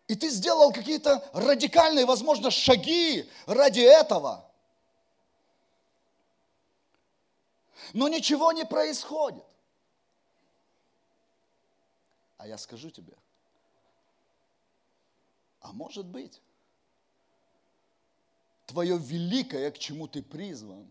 [0.09, 4.51] И ты сделал какие-то радикальные, возможно, шаги ради этого.
[7.92, 9.44] Но ничего не происходит.
[12.38, 13.14] А я скажу тебе,
[15.61, 16.40] а может быть,
[18.64, 20.90] твое великое, к чему ты призван,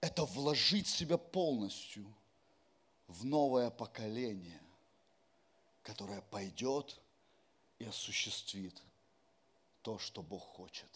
[0.00, 2.14] это вложить себя полностью
[3.08, 4.62] в новое поколение,
[5.82, 7.00] которое пойдет
[7.78, 8.74] и осуществит
[9.82, 10.88] то, что Бог хочет.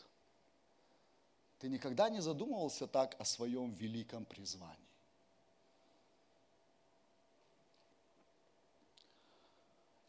[1.59, 4.77] Ты никогда не задумывался так о своем великом призвании?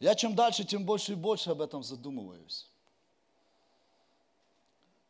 [0.00, 2.68] Я чем дальше, тем больше и больше об этом задумываюсь.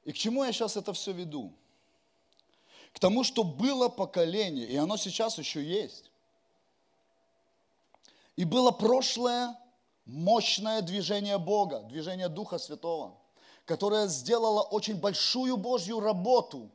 [0.04, 1.52] И к чему я сейчас это все веду?
[2.92, 6.10] К тому, что было поколение, и оно сейчас еще есть.
[8.36, 9.58] И было прошлое
[10.06, 13.14] мощное движение Бога, движение Духа Святого,
[13.64, 16.70] которое сделало очень большую Божью работу.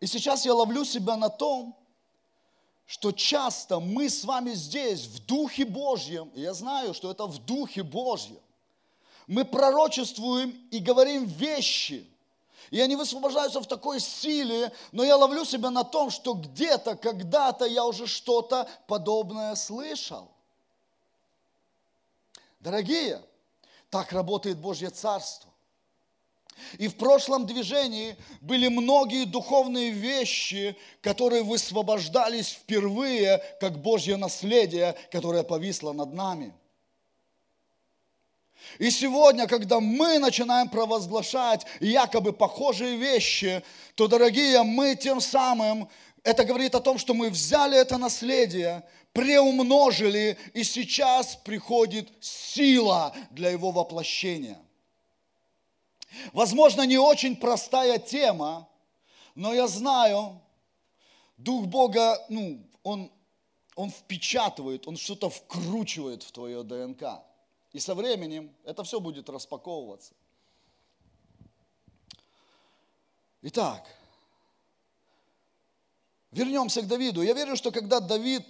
[0.00, 1.76] И сейчас я ловлю себя на том,
[2.86, 7.38] что часто мы с вами здесь в Духе Божьем, и я знаю, что это в
[7.38, 8.40] Духе Божьем,
[9.26, 12.06] мы пророчествуем и говорим вещи,
[12.70, 17.64] и они высвобождаются в такой силе, но я ловлю себя на том, что где-то, когда-то
[17.64, 20.28] я уже что-то подобное слышал.
[22.62, 23.20] Дорогие,
[23.90, 25.50] так работает Божье Царство.
[26.78, 35.42] И в прошлом движении были многие духовные вещи, которые высвобождались впервые, как Божье наследие, которое
[35.42, 36.54] повисло над нами.
[38.78, 43.64] И сегодня, когда мы начинаем провозглашать якобы похожие вещи,
[43.96, 45.88] то, дорогие, мы тем самым,
[46.22, 53.50] это говорит о том, что мы взяли это наследие, преумножили, и сейчас приходит сила для
[53.50, 54.58] его воплощения–
[56.32, 58.68] Возможно, не очень простая тема,
[59.34, 60.40] но я знаю,
[61.36, 63.10] Дух Бога, ну, он,
[63.74, 67.22] он впечатывает, он что-то вкручивает в твое ДНК.
[67.72, 70.12] И со временем это все будет распаковываться.
[73.40, 73.88] Итак,
[76.32, 77.22] вернемся к Давиду.
[77.22, 78.44] Я верю, что когда Давид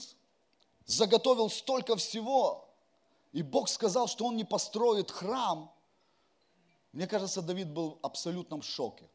[0.86, 2.68] заготовил столько всего,
[3.32, 5.70] и Бог сказал, что он не построит храм–
[6.92, 9.08] мне кажется, Давид был в абсолютном шоке.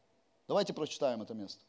[0.48, 1.64] Давайте прочитаем это место.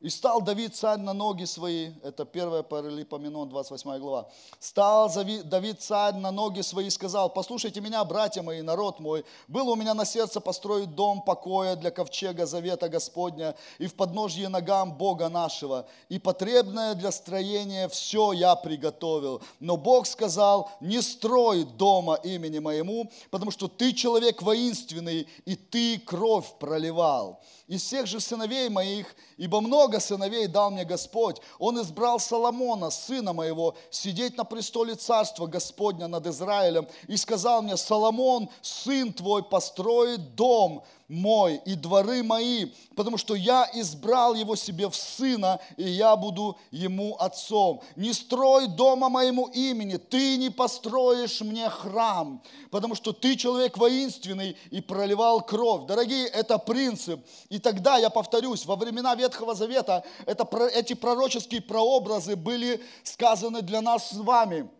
[0.00, 4.28] И стал Давид царь на ноги свои, это 1 Паралипоменон, 28 глава.
[4.60, 5.10] Стал
[5.42, 9.74] Давид царь на ноги свои и сказал, послушайте меня, братья мои, народ мой, было у
[9.74, 15.28] меня на сердце построить дом покоя для ковчега завета Господня и в подножье ногам Бога
[15.28, 19.42] нашего, и потребное для строения все я приготовил.
[19.58, 25.98] Но Бог сказал, не строй дома имени моему, потому что ты человек воинственный, и ты
[25.98, 31.40] кровь проливал из всех же сыновей моих, ибо много сыновей дал мне Господь.
[31.58, 37.76] Он избрал Соломона, сына моего, сидеть на престоле царства Господня над Израилем, и сказал мне,
[37.76, 44.88] Соломон, сын твой, построит дом мой и дворы мои, потому что я избрал его себе
[44.88, 47.82] в сына, и я буду ему отцом.
[47.96, 54.56] Не строй дома моему имени, ты не построишь мне храм, потому что ты человек воинственный
[54.70, 55.86] и проливал кровь.
[55.86, 57.24] Дорогие, это принцип.
[57.48, 63.80] И тогда, я повторюсь, во времена Ветхого Завета это, эти пророческие прообразы были сказаны для
[63.80, 64.68] нас с вами–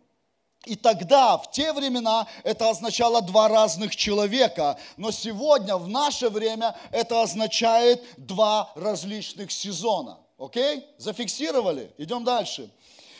[0.65, 4.77] и тогда, в те времена, это означало два разных человека.
[4.97, 10.17] Но сегодня, в наше время, это означает два различных сезона.
[10.37, 10.85] Окей?
[10.97, 11.93] Зафиксировали?
[11.97, 12.69] Идем дальше.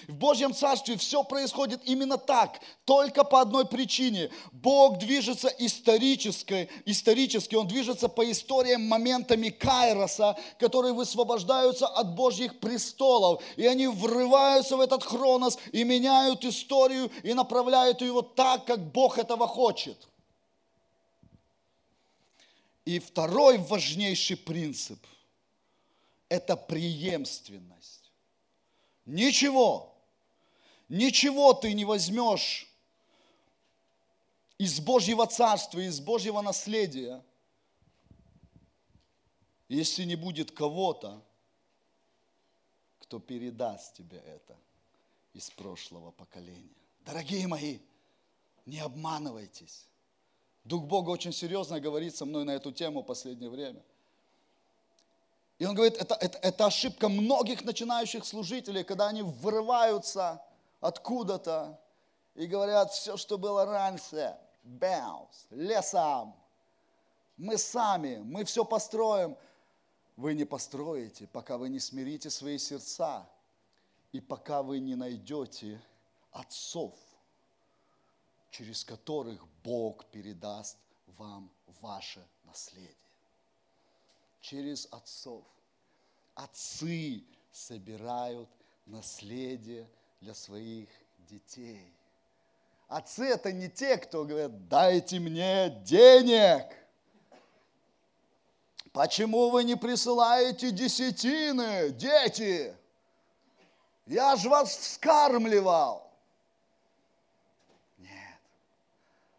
[0.09, 4.31] В Божьем Царстве все происходит именно так, только по одной причине.
[4.51, 13.43] Бог движется исторически, исторически, Он движется по историям, моментами Кайроса, которые высвобождаются от Божьих престолов.
[13.55, 19.19] И они врываются в этот хронос и меняют историю и направляют ее так, как Бог
[19.19, 20.07] этого хочет.
[22.83, 25.05] И второй важнейший принцип–
[26.29, 28.11] это преемственность.
[29.05, 29.88] Ничего,
[30.89, 32.67] ничего ты не возьмешь
[34.57, 37.23] из Божьего царства, из Божьего наследия,
[39.69, 41.23] если не будет кого-то,
[42.99, 44.57] кто передаст тебе это
[45.33, 46.75] из прошлого поколения.
[47.05, 47.79] Дорогие мои,
[48.65, 49.85] не обманывайтесь.
[50.63, 53.81] Дух Бога очень серьезно говорит со мной на эту тему в последнее время.
[55.57, 60.41] И он говорит, это, это, это ошибка многих начинающих служителей, когда они вырываются
[60.79, 61.79] откуда-то
[62.35, 66.35] и говорят, все, что было раньше, баус, лесом,
[67.37, 69.37] мы сами, мы все построим.
[70.17, 73.29] Вы не построите, пока вы не смирите свои сердца
[74.11, 75.81] и пока вы не найдете
[76.31, 76.93] отцов,
[78.51, 80.77] через которых Бог передаст
[81.07, 81.49] вам
[81.79, 82.95] ваше наследие.
[84.41, 85.45] Через отцов.
[86.35, 88.49] Отцы собирают
[88.85, 89.89] наследие
[90.21, 90.89] для своих
[91.19, 91.93] детей.
[92.87, 96.65] Отцы это не те, кто говорят, дайте мне денег.
[98.91, 102.75] Почему вы не присылаете десятины, дети?
[104.07, 106.11] Я же вас вскармливал.
[107.99, 108.39] Нет.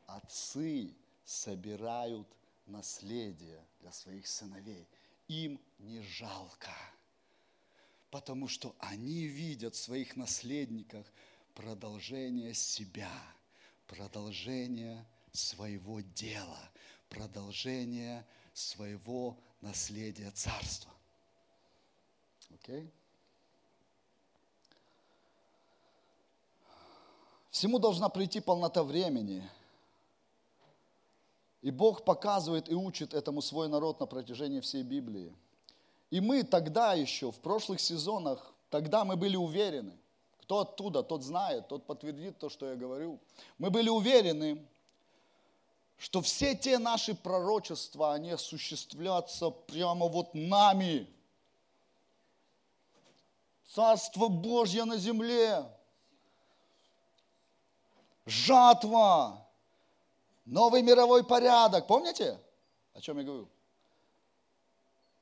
[0.07, 2.29] Отцы собирают
[2.67, 4.87] наследие для своих сыновей.
[5.27, 6.71] Им не жалко,
[8.11, 11.07] потому что они видят в своих наследниках
[11.55, 13.13] продолжение себя,
[13.87, 16.71] продолжение своего дела,
[17.09, 20.93] продолжение своего наследия царства.
[22.51, 22.81] Окей?
[22.81, 22.91] Okay?
[27.51, 29.49] Всему должна прийти полнота времени.
[31.63, 35.35] И Бог показывает и учит этому свой народ на протяжении всей Библии.
[36.11, 39.97] И мы тогда еще, в прошлых сезонах, тогда мы были уверены,
[40.43, 43.21] кто оттуда, тот знает, тот подтвердит то, что я говорю.
[43.59, 44.67] Мы были уверены,
[45.97, 51.07] что все те наши пророчества, они осуществлятся прямо вот нами.
[53.69, 55.65] Царство Божье на земле
[58.27, 59.47] жатва,
[60.45, 61.87] новый мировой порядок.
[61.87, 62.41] Помните,
[62.95, 63.49] о чем я говорю?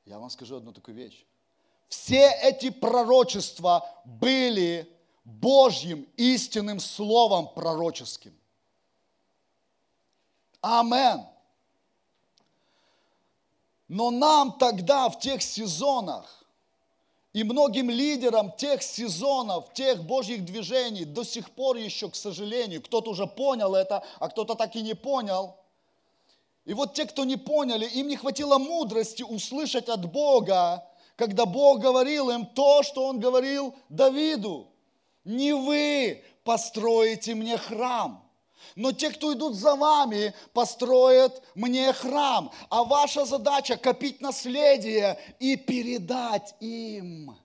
[0.09, 1.23] Я вам скажу одну такую вещь.
[1.87, 4.91] Все эти пророчества были
[5.23, 8.35] Божьим истинным словом пророческим.
[10.61, 11.27] Амен.
[13.87, 16.43] Но нам тогда, в тех сезонах,
[17.31, 23.11] и многим лидерам тех сезонов, тех Божьих движений до сих пор еще, к сожалению, кто-то
[23.11, 25.58] уже понял это, а кто-то так и не понял.
[26.69, 31.79] И вот те, кто не поняли, им не хватило мудрости услышать от Бога, когда Бог
[31.79, 34.67] говорил им то, что Он говорил Давиду.
[35.25, 38.23] Не вы построите мне храм–
[38.75, 42.51] но те, кто идут за вами, построят мне храм.
[42.69, 47.35] А ваша задача копить наследие и передать им.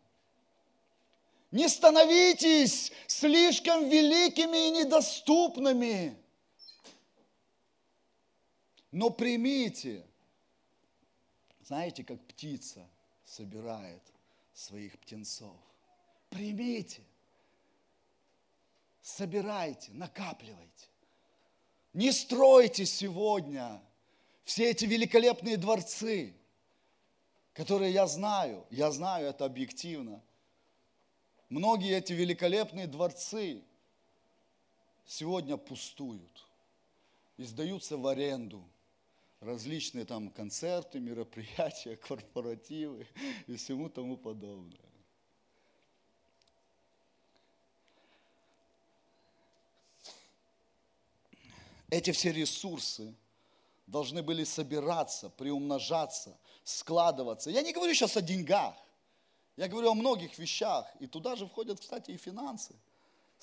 [1.51, 6.24] Не становитесь слишком великими и недоступными.
[8.95, 10.07] Но примите.
[11.65, 12.89] Знаете, как птица
[13.25, 14.01] собирает
[14.53, 15.57] своих птенцов.
[16.31, 17.03] Примите.
[19.03, 20.87] Собирайте, накапливайте.
[21.93, 23.83] Не стройте сегодня
[24.45, 26.33] все эти великолепные дворцы,
[27.53, 30.23] которые я знаю, я знаю это объективно.
[31.49, 33.61] Многие эти великолепные дворцы
[35.05, 36.47] сегодня пустуют
[37.37, 38.65] и сдаются в аренду.
[39.45, 43.07] Различные там концерты, мероприятия, корпоративы
[43.47, 44.79] и всему тому подобное.
[51.95, 53.15] эти все ресурсы
[53.87, 57.51] должны были собираться, приумножаться, складываться.
[57.51, 58.75] Я не говорю сейчас о деньгах,
[59.57, 60.87] я говорю о многих вещах.
[60.99, 62.75] И туда же входят, кстати, и финансы.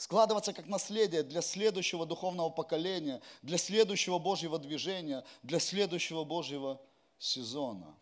[0.01, 6.81] Складываться как наследие для следующего духовного поколения, для следующего Божьего движения, для следующего Божьего
[7.19, 7.95] сезона.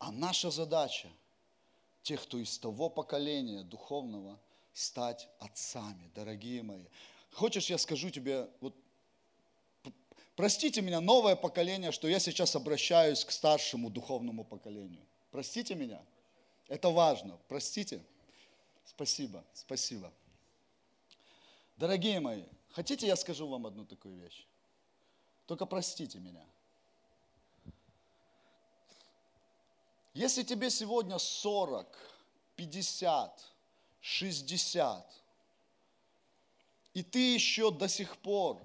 [0.00, 1.08] А наша задача
[2.02, 4.40] тех, кто из того поколения духовного,
[4.72, 6.86] стать отцами, дорогие мои.
[7.32, 8.74] Хочешь, я скажу тебе, вот
[10.34, 15.06] Простите меня, новое поколение, что я сейчас обращаюсь к старшему духовному поколению.
[15.30, 16.02] Простите меня.
[16.66, 17.38] Это важно.
[17.46, 18.02] Простите.
[18.84, 20.12] Спасибо, спасибо.
[21.76, 24.46] Дорогие мои, хотите, я скажу вам одну такую вещь?
[25.46, 26.44] Только простите меня.
[30.12, 31.86] Если тебе сегодня 40,
[32.56, 33.52] 50,
[34.00, 35.22] 60,
[36.94, 38.60] и ты еще до сих пор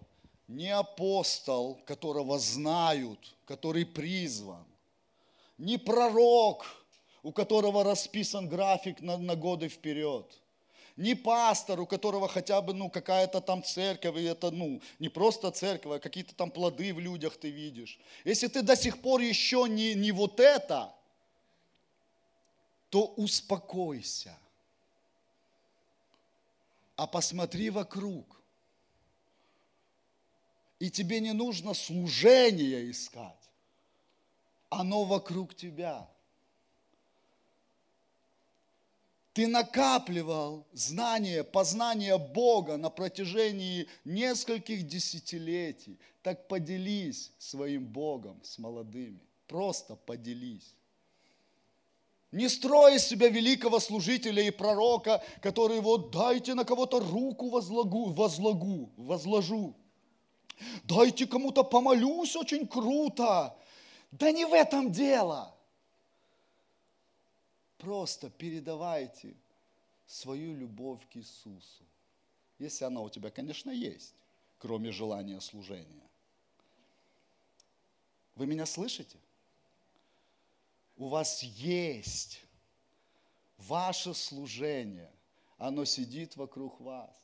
[0.47, 4.65] не апостол, которого знают, который призван,
[5.57, 6.65] не пророк,
[7.25, 10.25] у которого расписан график на, на годы вперед,
[10.95, 15.49] не пастор, у которого хотя бы ну, какая-то там церковь, и это ну, не просто
[15.49, 17.99] церковь, а какие-то там плоды в людях ты видишь.
[18.23, 20.93] Если ты до сих пор еще не, не вот это,
[22.89, 24.37] то успокойся.
[26.95, 28.39] А посмотри вокруг–
[30.79, 33.49] и тебе не нужно служение искать.
[34.69, 36.07] Оно вокруг тебя.
[39.35, 45.99] Ты накапливал знание, познание Бога на протяжении нескольких десятилетий.
[46.21, 49.19] Так поделись своим Богом с молодыми.
[49.45, 50.73] Просто поделись.
[52.31, 58.13] Не строй из себя великого служителя и пророка, который вот дайте на кого-то руку возлагу,
[58.13, 59.75] возлагу, возложу.
[60.85, 63.53] Дайте кому-то помолюсь, очень круто.
[64.11, 65.54] Да не в этом дело.
[67.85, 69.35] Просто передавайте
[70.07, 71.83] свою любовь к Иисусу.
[72.57, 74.15] Если она у тебя, конечно, есть,
[74.57, 76.09] кроме желания служения.
[78.33, 79.19] Вы меня слышите?
[80.97, 82.41] У вас есть
[83.59, 85.11] ваше служение.
[85.59, 87.15] Оно сидит вокруг вас.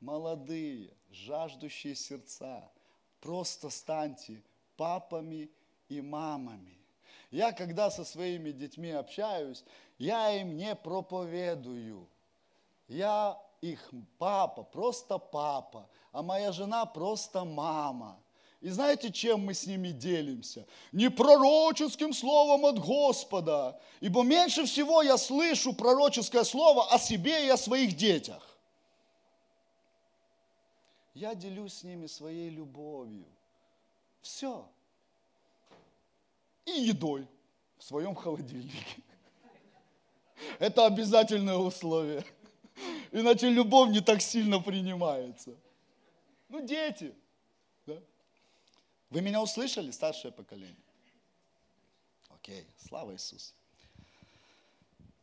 [0.00, 2.72] Молодые, жаждущие сердца,
[3.20, 4.42] просто станьте
[4.78, 5.50] папами
[5.90, 6.81] и мамами.
[7.32, 9.64] Я когда со своими детьми общаюсь,
[9.98, 12.08] я им не проповедую.
[12.86, 18.20] Я их папа, просто папа, а моя жена просто мама.
[18.60, 20.68] И знаете, чем мы с ними делимся?
[20.92, 23.80] Не пророческим словом от Господа.
[24.00, 28.52] Ибо меньше всего я слышу пророческое слово о себе и о своих детях
[31.14, 33.26] я делюсь с ними своей любовью.
[34.20, 34.68] Все.
[36.64, 37.28] И едой
[37.78, 39.02] в своем холодильнике.
[40.58, 42.24] Это обязательное условие.
[43.10, 45.54] Иначе любовь не так сильно принимается.
[46.48, 47.14] Ну, дети.
[47.86, 47.98] Да?
[49.10, 50.76] Вы меня услышали, старшее поколение?
[52.30, 53.54] Окей, слава Иисусу.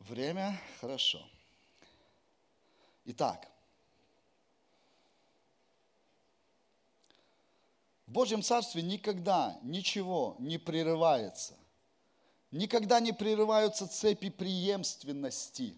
[0.00, 1.20] Время хорошо.
[3.04, 3.48] Итак,
[8.10, 11.54] Божьем Царстве никогда ничего не прерывается.
[12.50, 15.76] Никогда не прерываются цепи преемственности.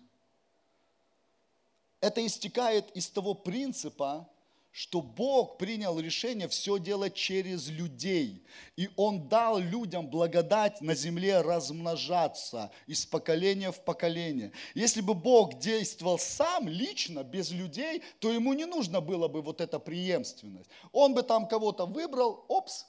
[2.00, 4.26] Это истекает из того принципа,
[4.72, 8.42] что Бог принял решение все делать через людей.
[8.76, 14.50] И Он дал людям благодать на земле размножаться из поколения в поколение.
[14.74, 19.60] Если бы Бог действовал сам, лично, без людей, то ему не нужно было бы вот
[19.60, 20.70] эта преемственность.
[20.90, 22.86] Он бы там кого-то выбрал, опс,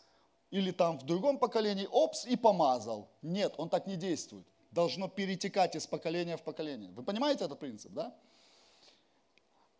[0.51, 3.09] или там в другом поколении, опс, и помазал.
[3.21, 4.45] Нет, он так не действует.
[4.71, 6.91] Должно перетекать из поколения в поколение.
[6.91, 8.15] Вы понимаете этот принцип, да?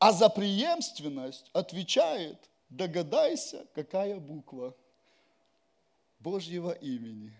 [0.04, 2.38] А за преемственность отвечает,
[2.70, 4.76] догадайся, какая буква
[6.20, 7.32] Божьего имени.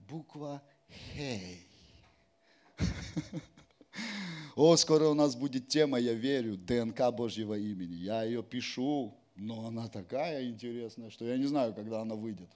[0.00, 0.62] Буква
[1.14, 1.66] Хей.
[4.54, 7.94] О, скоро у нас будет тема, я верю, ДНК Божьего имени.
[7.94, 12.50] Я ее пишу, но она такая интересная, что я не знаю, когда она выйдет.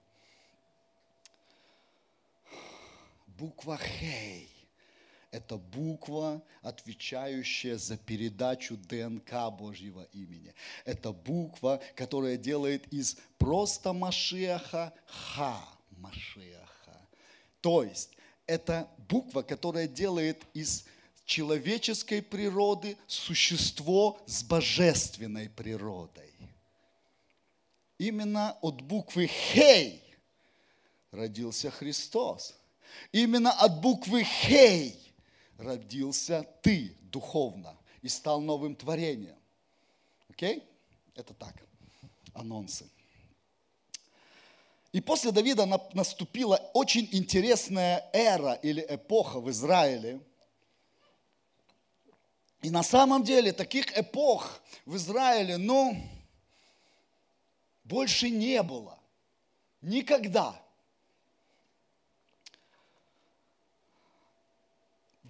[3.28, 4.59] Буква Хей
[5.31, 10.55] это буква, отвечающая за передачу ДНК Божьего имени.
[10.85, 17.01] Это буква, которая делает из просто Машеха Ха Машеха.
[17.61, 18.11] То есть
[18.47, 20.85] это буква, которая делает из
[21.24, 26.35] человеческой природы существо с божественной природой.
[27.99, 30.03] Именно от буквы Хей
[31.12, 32.57] родился Христос.
[33.12, 35.09] Именно от буквы Хей
[35.61, 39.36] родился ты духовно и стал новым творением.
[40.28, 40.64] Окей?
[41.14, 41.54] Это так,
[42.34, 42.88] анонсы.
[44.92, 50.20] И после Давида наступила очень интересная эра или эпоха в Израиле,
[52.62, 55.96] И на самом деле таких эпох в Израиле, ну,
[57.84, 58.98] больше не было.
[59.80, 60.61] Никогда.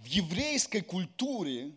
[0.01, 1.73] В еврейской культуре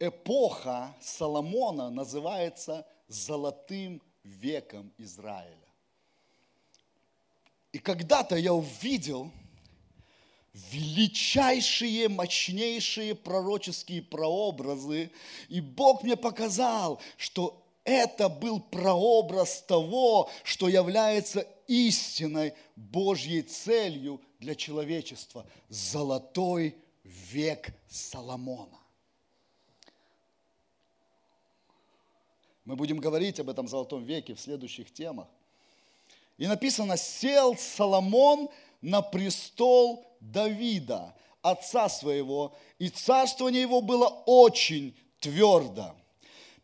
[0.00, 5.56] эпоха Соломона называется золотым веком Израиля.
[7.70, 9.30] И когда-то я увидел
[10.52, 15.12] величайшие, мощнейшие пророческие прообразы,
[15.48, 24.56] и Бог мне показал, что это был прообраз того, что является истинной Божьей целью для
[24.56, 25.46] человечества.
[25.68, 26.81] Золотой
[27.32, 28.78] век Соломона.
[32.64, 35.26] Мы будем говорить об этом золотом веке в следующих темах.
[36.38, 38.48] И написано, сел Соломон
[38.80, 45.94] на престол Давида, отца своего, и царствование его было очень твердо.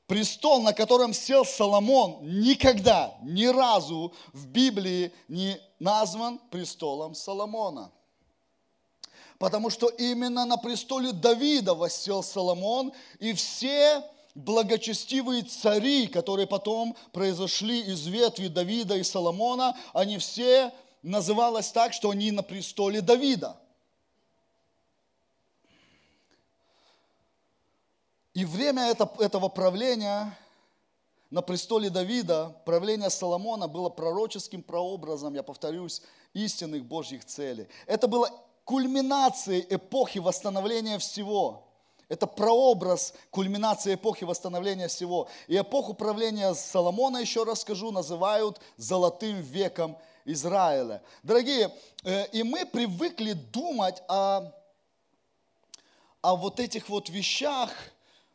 [0.07, 7.93] Престол, на котором сел Соломон, никогда, ни разу в Библии не назван престолом Соломона.
[9.39, 14.03] Потому что именно на престоле Давида воссел Соломон, и все
[14.34, 20.72] благочестивые цари, которые потом произошли из ветви Давида и Соломона, они все
[21.03, 23.57] называлось так, что они на престоле Давида.
[28.34, 30.36] И время этого правления
[31.30, 36.03] на престоле Давида, правление Соломона было пророческим прообразом, я повторюсь,
[36.34, 37.68] истинных Божьих целей.
[37.86, 38.30] Это было
[38.69, 41.64] кульминацией эпохи восстановления всего–
[42.11, 45.27] это прообраз кульминации эпохи восстановления всего.
[45.47, 49.97] И эпоху правления Соломона, еще раз скажу, называют золотым веком
[50.27, 51.03] Израиля.
[51.23, 54.53] Дорогие, э, и мы привыкли думать о,
[56.21, 57.71] о вот этих вот вещах,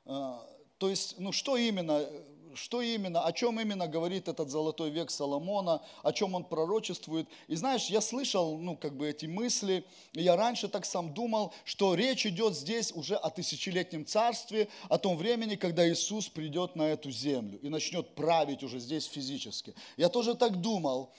[0.05, 0.34] э,
[0.79, 2.07] то есть, ну что именно,
[2.55, 7.27] что именно, о чем именно говорит этот золотой век Соломона, о чем он пророчествует.
[7.47, 11.53] И знаешь, я слышал, ну, как бы эти мысли, и я раньше так сам думал,
[11.65, 16.83] что речь идет здесь уже о тысячелетнем царстве, о том времени, когда Иисус придет на
[16.83, 19.75] эту землю и начнет править уже здесь физически.
[19.97, 21.11] Я тоже так думал.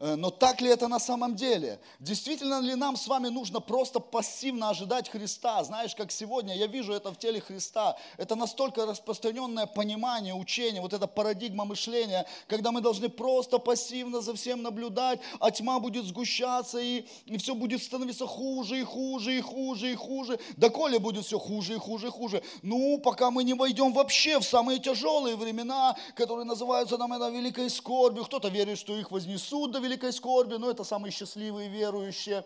[0.00, 1.78] Э, но так ли это на самом деле?
[2.00, 5.62] Действительно ли нам с вами нужно просто пассивно ожидать Христа?
[5.62, 7.96] Знаешь, как сегодня я вижу это в теле Христа.
[8.16, 14.34] Это настолько распространенное понимание, учение, вот эта парадигма мышления, когда мы должны просто пассивно за
[14.34, 19.40] всем наблюдать, а тьма будет сгущаться, и, и все будет становиться хуже и хуже и
[19.42, 20.38] хуже и хуже.
[20.56, 22.42] Доколе будет все хуже и хуже и хуже.
[22.62, 27.68] Ну, пока мы не войдем вообще в самые тяжелые времена, которые называются нам это великой
[27.68, 28.24] скорбью.
[28.24, 32.44] Кто-то верит, что их вознесут до скорби, но это самые счастливые верующие,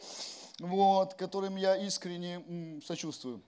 [0.59, 3.43] вот, которым я искренне м, сочувствую.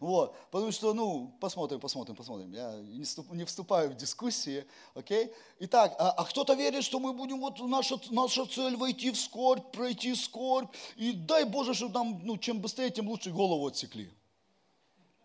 [0.00, 2.52] Вот, потому что, ну, посмотрим, посмотрим, посмотрим.
[2.52, 5.32] Я не, вступ, не вступаю в дискуссии, окей?
[5.60, 9.70] Итак, а, а кто-то верит, что мы будем, вот наша, наша цель войти в скорбь,
[9.72, 14.10] пройти скорбь, и дай Боже, чтобы нам, ну, чем быстрее, тем лучше голову отсекли.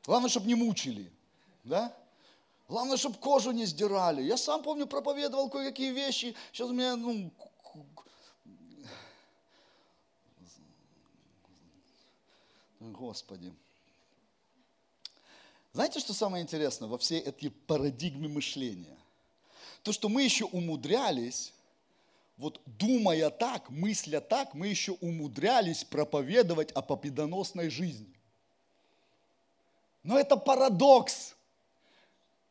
[0.05, 1.11] Главное, чтобы не мучили,
[1.63, 1.95] да?
[2.67, 4.23] Главное, чтобы кожу не сдирали.
[4.23, 6.35] Я сам помню, проповедовал кое-какие вещи.
[6.51, 7.31] Сейчас у меня, ну,
[12.91, 13.53] Господи.
[15.71, 18.97] Знаете, что самое интересное во всей этой парадигме мышления?
[19.83, 21.53] То, что мы еще умудрялись,
[22.37, 28.13] вот думая так, мысля так, мы еще умудрялись проповедовать о победоносной жизни.
[30.03, 31.35] Но это парадокс.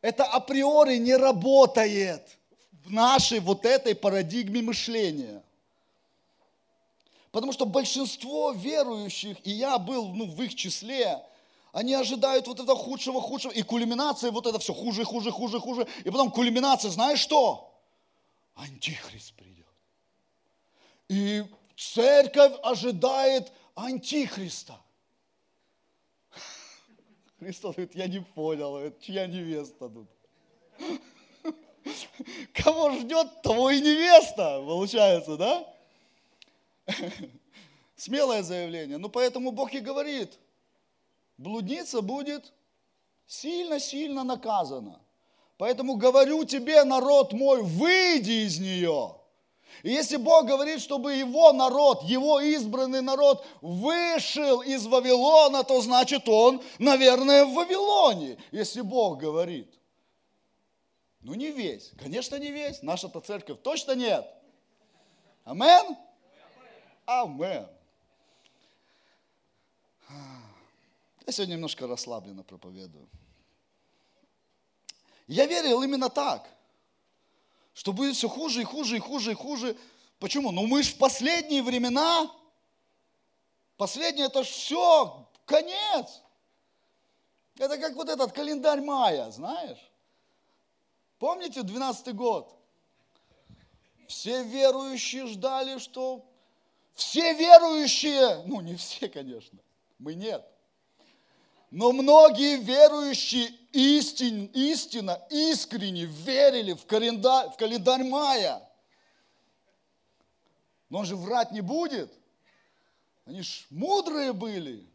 [0.01, 2.39] Это априори не работает
[2.85, 5.43] в нашей вот этой парадигме мышления–
[7.33, 11.19] Потому что большинство верующих, и я был ну, в их числе,
[11.73, 15.89] они ожидают вот этого худшего, худшего, и кульминация вот это все хуже, хуже, хуже, хуже.
[16.05, 17.75] И потом кульминация, знаешь что?
[18.55, 19.67] Антихрист придет.
[21.09, 21.43] И
[21.75, 24.79] церковь ожидает антихриста.
[27.39, 30.09] Христос говорит, я не понял, это чья невеста тут?
[32.53, 35.67] Кого ждет, того и невеста, получается, да?
[37.97, 38.99] Смелое заявление.
[38.99, 40.39] Но поэтому Бог и говорит,
[41.39, 42.53] блудница будет
[43.27, 45.01] сильно-сильно наказана.
[45.59, 49.17] Поэтому говорю тебе, народ мой, выйди из нее.
[49.83, 56.29] И если Бог говорит, чтобы его народ, его избранный народ вышел из Вавилона, то значит
[56.29, 59.73] он, наверное, в Вавилоне, если Бог говорит.
[61.21, 64.27] Ну не весь, конечно не весь, наша-то церковь точно нет.
[65.45, 65.97] Амен?
[67.21, 67.69] Амен.
[71.27, 73.09] Я сегодня немножко расслабленно проповедую.
[75.27, 76.49] Я верил именно так,
[77.75, 79.77] что будет все хуже и хуже и хуже и хуже.
[80.19, 80.51] Почему?
[80.51, 82.31] Ну мы же в последние времена,
[83.77, 86.23] последнее это ж все, конец.
[87.59, 89.93] Это как вот этот календарь мая, знаешь?
[91.19, 92.57] Помните 12 год?
[94.09, 96.29] Все верующие ждали, что...
[96.95, 99.59] Все верующие, ну не все, конечно,
[99.99, 100.47] мы нет.
[101.71, 108.69] Но многие верующие истин, истинно, искренне верили в календарь, в календарь мая.
[110.91, 112.13] Но он же врать не будет.
[113.25, 114.87] Они ж мудрые были.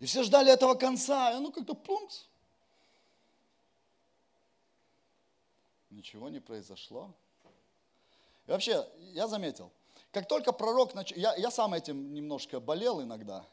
[0.00, 1.30] И все ждали этого конца.
[1.30, 2.26] И оно как-то плумс.
[5.90, 7.14] Ничего не произошло.
[8.48, 9.70] И вообще, я заметил,
[10.16, 11.12] как только пророк, нач...
[11.12, 13.44] я, я сам этим немножко болел иногда,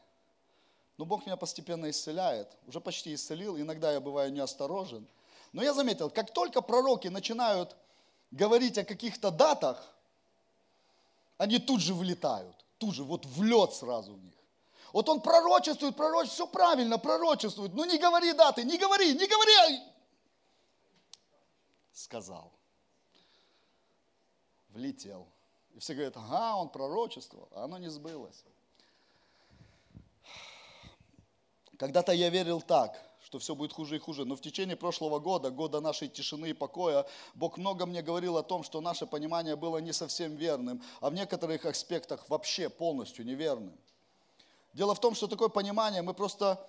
[0.96, 5.06] но Бог меня постепенно исцеляет, уже почти исцелил, иногда я бываю неосторожен.
[5.52, 7.76] Но я заметил, как только пророки начинают
[8.30, 9.94] говорить о каких-то датах,
[11.36, 14.34] они тут же вылетают, тут же, вот в лед сразу у них.
[14.94, 17.74] Вот он пророчествует, пророчествует, все правильно, пророчествует.
[17.74, 19.82] Ну не говори даты, не говори, не говори.
[21.92, 22.50] Сказал.
[24.70, 25.33] Влетел.
[25.74, 28.44] И все говорят, ага, он пророчествовал, а оно не сбылось.
[31.76, 34.24] Когда-то я верил так, что все будет хуже и хуже.
[34.24, 37.04] Но в течение прошлого года, года нашей тишины и покоя,
[37.34, 41.14] Бог много мне говорил о том, что наше понимание было не совсем верным, а в
[41.14, 43.76] некоторых аспектах вообще полностью неверным.
[44.74, 46.64] Дело в том, что такое понимание, мы просто,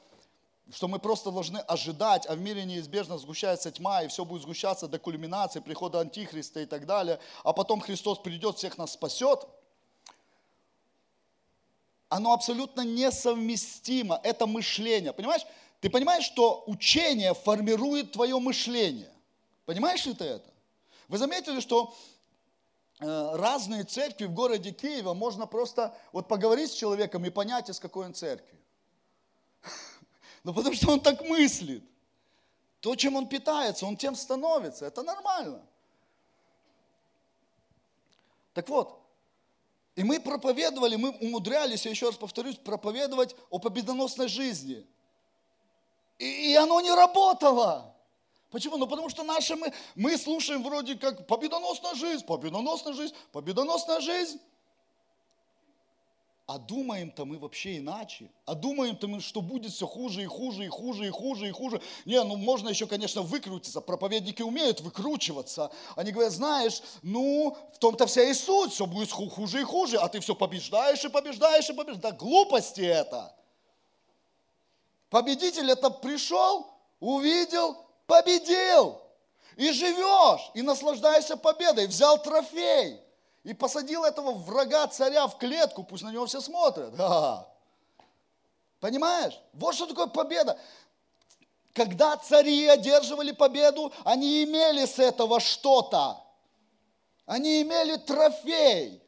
[0.72, 4.88] что мы просто должны ожидать, а в мире неизбежно сгущается тьма, и все будет сгущаться
[4.88, 9.48] до кульминации, прихода Антихриста и так далее, а потом Христос придет, всех нас спасет,
[12.10, 15.14] оно абсолютно несовместимо, это мышление.
[15.14, 15.46] Понимаешь?
[15.82, 19.12] Ты понимаешь, что учение формирует твое мышление?
[19.66, 20.50] Понимаешь ли ты это?
[21.08, 21.94] Вы заметили, что
[23.02, 27.78] Э, разные церкви в городе Киева, можно просто вот поговорить с человеком и понять, из
[27.78, 28.55] какой он церкви.
[30.46, 31.84] Ну, потому что он так мыслит.
[32.80, 34.86] То, чем он питается, он тем становится.
[34.86, 35.60] Это нормально.
[38.54, 39.02] Так вот,
[39.96, 44.86] и мы проповедовали, мы умудрялись, я еще раз повторюсь, проповедовать о победоносной жизни.
[46.20, 47.96] И, и оно не работало.
[48.52, 48.78] Почему?
[48.78, 54.40] Ну потому что наши мы, мы слушаем вроде как победоносная жизнь, победоносная жизнь, победоносная жизнь.
[56.48, 58.30] А думаем-то мы вообще иначе.
[58.46, 61.82] А думаем-то мы, что будет все хуже и хуже и хуже и хуже и хуже.
[62.06, 63.82] Не, ну можно еще, конечно, выкрутиться.
[63.82, 65.72] Проповедники умеют выкручиваться.
[65.96, 70.08] Они говорят, знаешь, ну, в том-то вся и суть, все будет хуже и хуже, а
[70.08, 72.02] ты все побеждаешь и побеждаешь и побеждаешь.
[72.02, 73.36] Да глупости это.
[75.10, 76.68] Победитель это пришел,
[77.00, 77.76] увидел,
[78.06, 79.02] победил.
[79.56, 81.88] И живешь, и наслаждаешься победой.
[81.88, 83.00] Взял трофей.
[83.46, 86.98] И посадил этого врага царя в клетку, пусть на него все смотрят.
[86.98, 87.48] Ха-ха.
[88.80, 89.40] Понимаешь?
[89.54, 90.60] Вот что такое победа.
[91.74, 96.24] Когда цари одерживали победу, они имели с этого что-то.
[97.28, 99.00] Они имели трофей.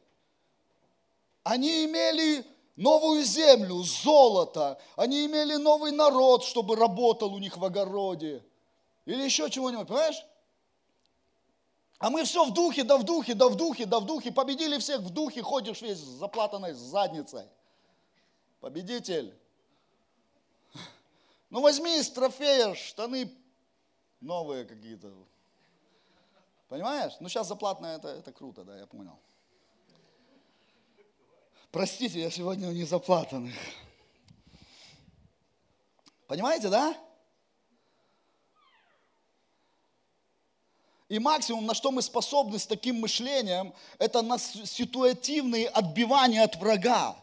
[1.42, 4.80] Они имели новую землю, золото.
[4.94, 8.44] Они имели новый народ, чтобы работал у них в огороде.
[9.04, 10.24] Или еще чего-нибудь, понимаешь?
[11.98, 14.30] А мы все в духе, да в духе, да в духе, да в духе.
[14.30, 17.46] Победили всех в духе, ходишь весь заплатанной задницей.
[18.60, 19.36] Победитель.
[21.50, 23.32] Ну возьми из трофея штаны
[24.20, 25.10] новые какие-то.
[26.68, 27.14] Понимаешь?
[27.20, 29.18] Ну сейчас заплатная это, это круто, да, я понял.
[31.72, 33.54] Простите, я сегодня не заплатанных.
[36.26, 36.94] Понимаете, да?
[41.08, 47.16] И максимум, на что мы способны с таким мышлением, это на ситуативные отбивания от врага.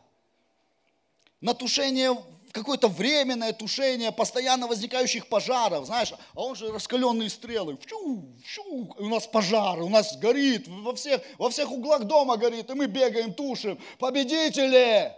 [1.39, 2.17] На тушение,
[2.51, 5.85] какое-то временное тушение постоянно возникающих пожаров.
[5.85, 7.77] Знаешь, а он же раскаленные стрелы.
[7.77, 12.71] Фью, фью, у нас пожары, у нас горит, во всех, во всех углах дома горит,
[12.71, 13.79] и мы бегаем, тушим.
[13.99, 15.13] Победители!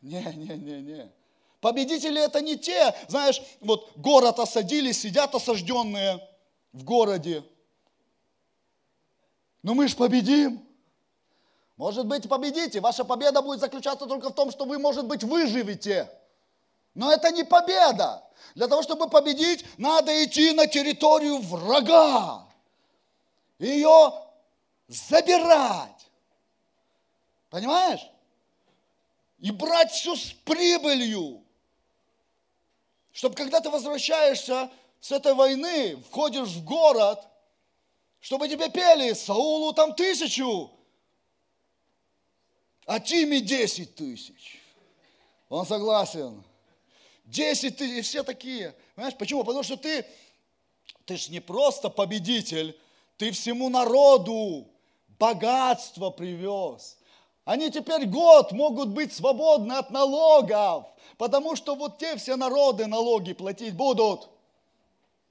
[0.00, 1.12] Не, не, не, не.
[1.60, 6.18] Победители это не те, знаешь, вот город осадили, сидят осажденные–
[6.72, 7.44] в городе.
[9.62, 10.66] Но мы же победим.
[11.76, 12.80] Может быть, победите.
[12.80, 16.10] Ваша победа будет заключаться только в том, что вы, может быть, выживете.
[16.94, 18.22] Но это не победа.
[18.54, 22.46] Для того, чтобы победить, надо идти на территорию врага.
[23.58, 24.12] Ее
[24.88, 26.10] забирать.
[27.50, 28.12] Понимаешь?
[29.42, 31.42] и брать все с прибылью.
[33.12, 34.70] Чтобы когда ты возвращаешься
[35.02, 37.18] с этой войны, входишь в город,
[38.20, 40.70] чтобы тебе пели Саулу там тысячу,
[42.86, 44.60] а Тиме десять тысяч.
[45.48, 46.44] Он согласен.
[47.24, 48.76] Десять тысяч, и все такие.
[48.94, 49.42] Понимаешь, почему?
[49.42, 50.06] Потому что ты,
[51.04, 52.78] ты же не просто победитель,
[53.16, 54.68] ты всему народу
[55.18, 56.96] богатство привез.
[57.44, 60.86] Они теперь год могут быть свободны от налогов,
[61.18, 64.28] потому что вот те все народы налоги платить будут.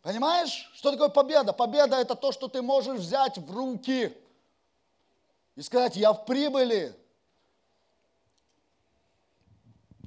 [0.02, 1.54] Понимаешь, что такое победа?
[1.54, 4.12] Победа это то, что ты можешь взять в руки
[5.56, 6.96] и сказать, я в прибыли.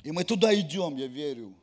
[0.02, 1.54] И мы туда идем, я верю.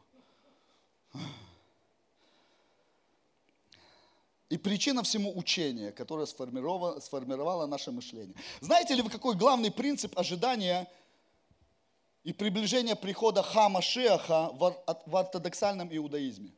[4.50, 8.36] И причина всему учения, которое сформировало, сформировало наше мышление.
[8.62, 10.90] Знаете ли вы, какой главный принцип ожидания
[12.24, 16.52] и приближения прихода Хама Шеаха в ортодоксальном иудаизме?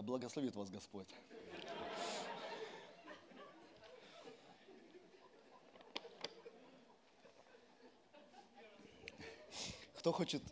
[0.00, 1.14] Да благословит вас Господь.
[9.98, 10.42] Кто хочет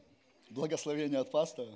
[0.50, 1.74] благословения от пастора?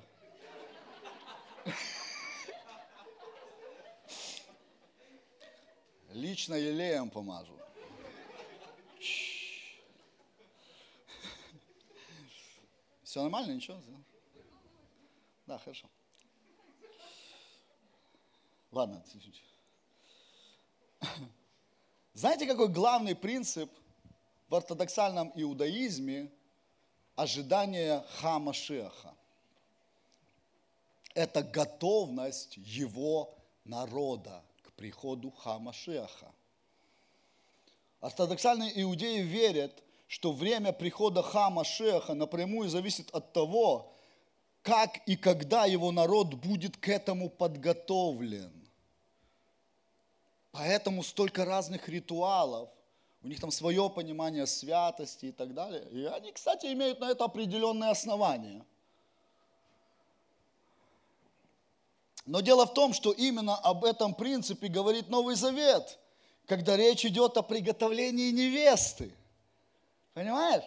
[6.11, 7.59] Лично елеем помажу.
[13.03, 13.81] Все нормально, ничего?
[15.47, 15.89] Да, хорошо.
[18.73, 19.05] Ладно.
[22.15, 23.71] Знаете, какой главный принцип
[24.49, 26.31] в ортодоксальном иудаизме
[27.15, 29.15] ожидания Хамашеха?
[31.15, 34.43] Это готовность его народа
[34.83, 36.33] приходу Хамашеха.
[38.01, 43.95] Ортодоксальные иудеи верят, что время прихода Хамашеха напрямую зависит от того,
[44.63, 48.62] как и когда его народ будет к этому подготовлен.
[50.53, 52.71] Поэтому столько разных ритуалов,
[53.23, 55.87] у них там свое понимание святости и так далее.
[55.91, 58.65] И они, кстати, имеют на это определенные основания–
[62.27, 65.99] Но дело в том, что именно об этом принципе говорит Новый Завет,
[66.47, 69.13] когда речь идет о приготовлении невесты.
[70.15, 70.65] Понимаешь?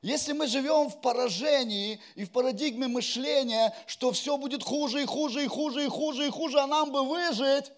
[0.00, 5.44] Если мы живем в поражении и в парадигме мышления, что все будет хуже и хуже
[5.44, 7.72] и хуже и хуже и хуже, а нам бы выжить,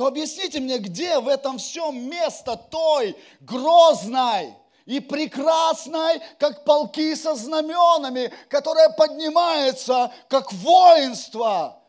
[0.00, 7.34] то объясните мне, где в этом всем место той грозной, и прекрасной, как полки со
[7.34, 11.82] знаменами, которая поднимается, как воинство,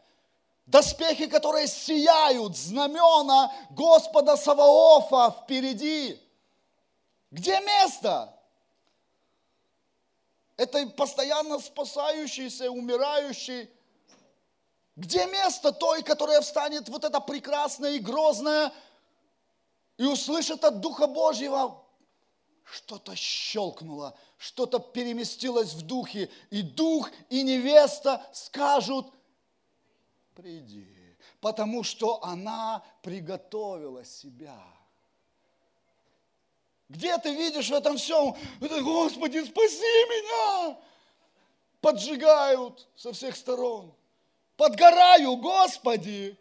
[0.65, 6.21] доспехи, которые сияют, знамена Господа Саваофа впереди.
[7.31, 8.37] Где место?
[10.57, 13.69] Это постоянно спасающийся, умирающий.
[15.01, 18.71] Где место той, которая встанет вот это прекрасное и грозное
[19.97, 21.83] и услышит от Духа Божьего
[22.63, 29.11] что-то щелкнуло, что-то переместилось в духе, и дух, и невеста скажут,
[30.35, 34.61] приди, потому что она приготовила себя.
[36.89, 38.35] Где ты видишь в этом всем?
[38.59, 40.77] Это, Господи, спаси меня!
[41.81, 43.95] Поджигают со всех сторон.
[44.61, 46.37] Подгораю, Господи!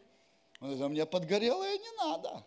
[0.60, 2.44] Это мне подгорелое не надо.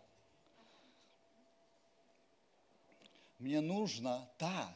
[3.40, 4.72] Мне нужна та,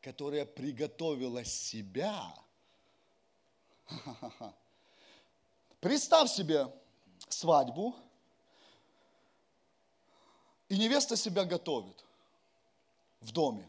[0.00, 2.34] которая приготовила себя.
[5.80, 6.74] Представь себе
[7.28, 7.94] свадьбу,
[10.70, 12.06] и невеста себя готовит
[13.20, 13.68] в доме.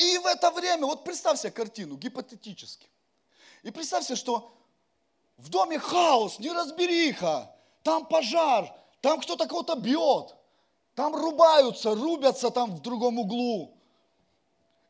[0.00, 2.88] И в это время, вот представь себе картину, гипотетически.
[3.62, 4.50] И представь себе, что
[5.36, 10.34] в доме хаос, неразбериха, там пожар, там кто-то кого-то бьет.
[10.94, 13.76] Там рубаются, рубятся там в другом углу.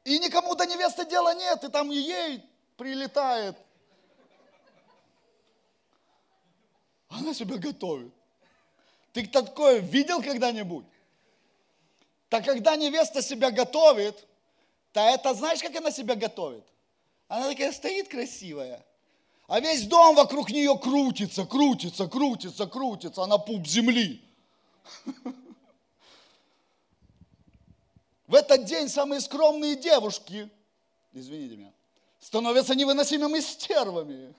[0.05, 3.57] И никому до невесты дела нет, и там ей прилетает.
[7.09, 8.15] Она себя готовит.
[9.13, 10.87] Ты такое видел когда-нибудь?
[12.29, 14.25] Так когда невеста себя готовит,
[14.93, 16.65] то это знаешь, как она себя готовит?
[17.29, 18.85] Она такая стоит красивая,
[19.47, 24.23] а весь дом вокруг нее крутится, крутится, крутится, крутится, она пуп земли.
[28.27, 30.49] В этот день самые скромные девушки,
[31.13, 31.73] извините меня,
[32.21, 34.35] становятся невыносимыми стервами.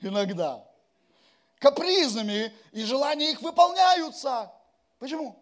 [0.00, 0.64] Иногда.
[1.58, 4.52] капризными, и желания их выполняются.
[4.98, 5.36] Почему?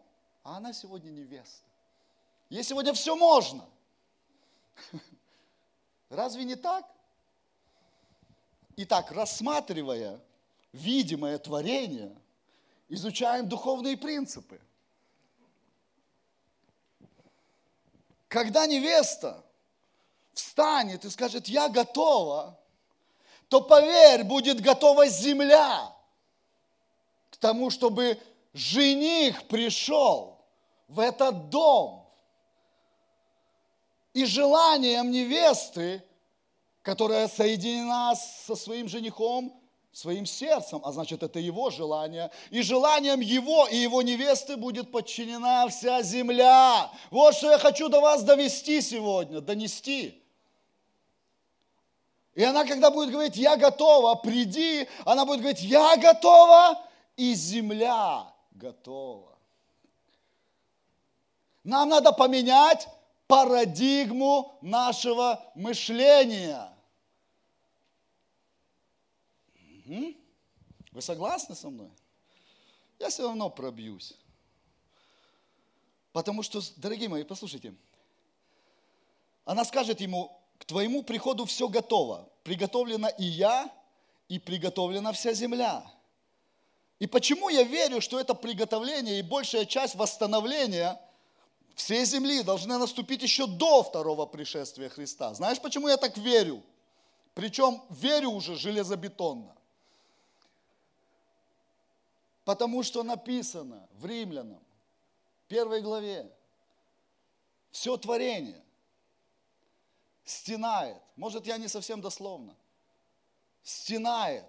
[0.45, 1.72] А она сегодня невеста.
[2.53, 3.65] Ей сегодня все можно.
[6.11, 6.87] Разве не так?
[8.77, 10.21] Итак, рассматривая
[10.71, 12.15] видимое творение,
[12.91, 14.61] изучаем духовные принципы.
[18.29, 19.43] Когда невеста
[20.35, 22.61] встанет и скажет, я готова,
[23.49, 25.91] то поверь, будет готова земля
[27.31, 28.21] к тому, чтобы
[28.53, 30.45] жених пришел
[30.87, 32.02] в этот дом.
[34.15, 36.05] И желанием невесты,
[36.83, 39.59] которая соединена со своим женихом,
[39.93, 42.31] своим сердцем, а значит, это его желание.
[42.51, 46.91] И желанием его и его невесты будет подчинена вся земля.
[47.11, 50.19] Вот что я хочу до вас довести сегодня, донести.
[52.35, 56.83] И она, когда будет говорить, я готова, приди, она будет говорить, я готова,
[57.17, 59.39] и земля готова.
[61.63, 62.89] Нам надо поменять
[63.33, 66.71] парадигму нашего мышления.
[69.87, 71.89] Вы согласны со мной?
[72.99, 74.13] Я все равно пробьюсь.
[76.13, 77.75] Потому что, дорогие мои, послушайте,
[79.47, 82.29] она скажет ему, к твоему приходу все готово.
[82.45, 83.73] Приготовлена и я,
[84.29, 85.91] и приготовлена вся земля.
[86.99, 91.01] И почему я верю, что это приготовление и большая часть восстановления
[91.75, 95.35] всей земли должны наступить еще до второго пришествия Христа?
[95.35, 96.63] Знаешь, почему я так верю?
[97.35, 99.57] Причем верю уже железобетонно.
[102.45, 104.63] Потому что написано в Римлянам,
[105.49, 106.31] первой главе,
[107.71, 108.63] все творение
[110.25, 112.55] стенает, может я не совсем дословно,
[113.63, 114.47] стенает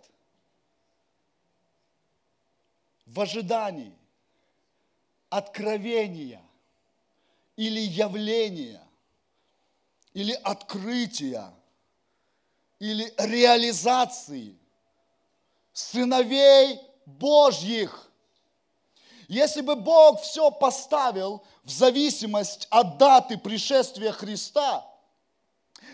[3.05, 3.95] в ожидании
[5.29, 6.41] откровения
[7.55, 8.81] или явления,
[10.13, 11.53] или открытия,
[12.79, 14.57] или реализации
[15.71, 18.09] сыновей Божьих.
[19.27, 24.85] Если бы Бог все поставил в зависимость от даты пришествия Христа,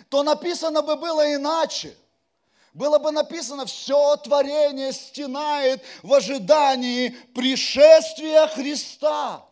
[0.10, 1.95] то написано бы было иначе.
[2.74, 9.45] Было бы написано, все творение стенает в ожидании пришествия Христа.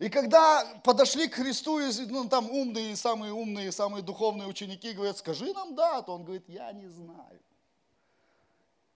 [0.00, 1.78] И когда подошли к Христу,
[2.08, 6.12] ну, там умные, самые умные, самые духовные ученики говорят, скажи нам дату.
[6.12, 7.40] Он говорит, я не знаю.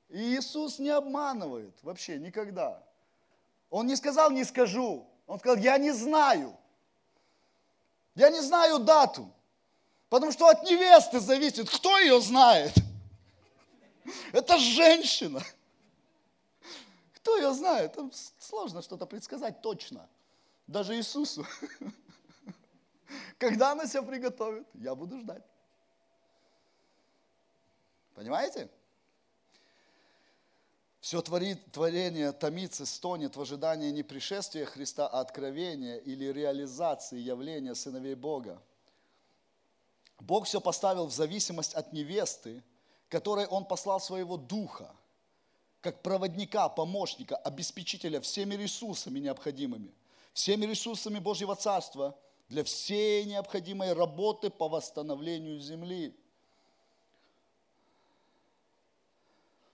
[0.09, 2.83] И Иисус не обманывает вообще никогда.
[3.71, 6.57] Он не сказал «не скажу», он сказал «я не знаю».
[8.15, 9.31] Я не знаю дату,
[10.09, 12.75] потому что от невесты зависит, кто ее знает.
[14.33, 15.41] Это женщина.
[17.15, 17.93] Кто ее знает?
[17.93, 20.09] Там сложно что-то предсказать точно.
[20.69, 21.45] Даже Иисусу.
[23.39, 25.43] Когда она себя приготовит, я буду ждать.
[28.15, 28.69] Понимаете?
[31.01, 37.75] Все творит, творение томится, стонет в ожидании не пришествия Христа, а откровения или реализации явления
[37.75, 38.61] сыновей Бога.
[40.21, 42.63] Бог все поставил в зависимость от невесты,
[43.09, 44.95] которой Он послал своего Духа,
[45.81, 49.95] как проводника, помощника, обеспечителя всеми ресурсами необходимыми,
[50.39, 52.17] всеми ресурсами Божьего Царства
[52.49, 56.17] для всей необходимой работы по восстановлению земли–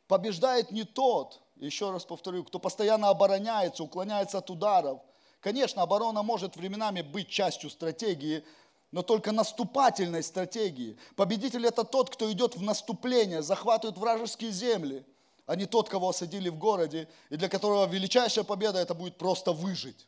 [0.07, 5.01] побеждает не тот, еще раз повторю, кто постоянно обороняется, уклоняется от ударов.
[5.41, 8.45] Конечно, оборона может временами быть частью стратегии,
[8.93, 10.97] но только наступательной стратегии.
[11.17, 15.05] Победитель это тот, кто идет в наступление, захватывает вражеские земли,
[15.47, 19.53] а не тот, кого осадили в городе, и для которого величайшая победа это будет просто
[19.53, 20.07] выжить.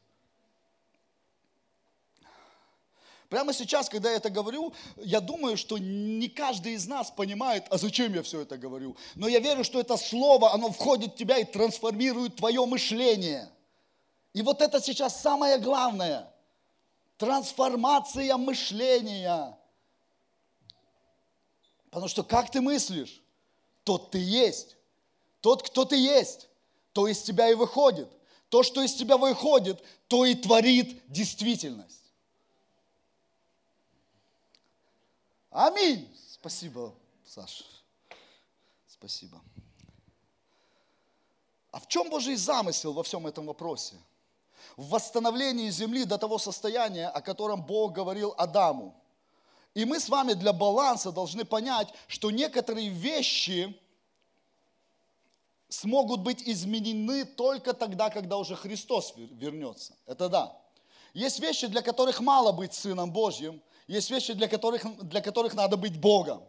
[3.28, 7.78] Прямо сейчас, когда я это говорю, я думаю, что не каждый из нас понимает, а
[7.78, 8.96] зачем я все это говорю.
[9.16, 13.50] Но я верю, что это слово, оно входит в тебя и трансформирует твое мышление.
[14.32, 16.32] И вот это сейчас самое главное.
[17.18, 19.58] Трансформация мышления.
[21.90, 23.22] Потому что как ты мыслишь,
[23.82, 24.76] тот ты есть.
[25.40, 26.48] Тот, кто ты есть,
[26.92, 28.08] то из тебя и выходит.
[28.50, 32.05] То, что из тебя выходит, то и творит действительность.
[35.56, 36.06] Аминь.
[36.32, 36.94] Спасибо,
[37.24, 37.64] Саша.
[38.86, 39.40] Спасибо.
[41.70, 43.96] А в чем Божий замысел во всем этом вопросе?
[44.76, 49.02] В восстановлении земли до того состояния, о котором Бог говорил Адаму.
[49.72, 53.80] И мы с вами для баланса должны понять, что некоторые вещи,
[55.70, 59.96] смогут быть изменены только тогда, когда уже Христос вернется.
[60.04, 60.60] Это да.
[61.14, 65.76] Есть вещи, для которых мало быть Сыном Божьим, есть вещи, для которых, для которых надо
[65.76, 66.42] быть Богом.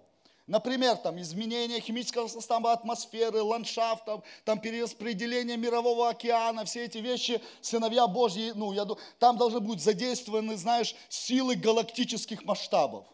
[0.48, 8.08] Например, там изменение химического состава атмосферы, ландшафта, там перераспределение мирового океана, все эти вещи, сыновья
[8.08, 8.88] Божьи, ну, я,
[9.20, 13.06] там должны быть задействованы, знаешь, силы галактических масштабов.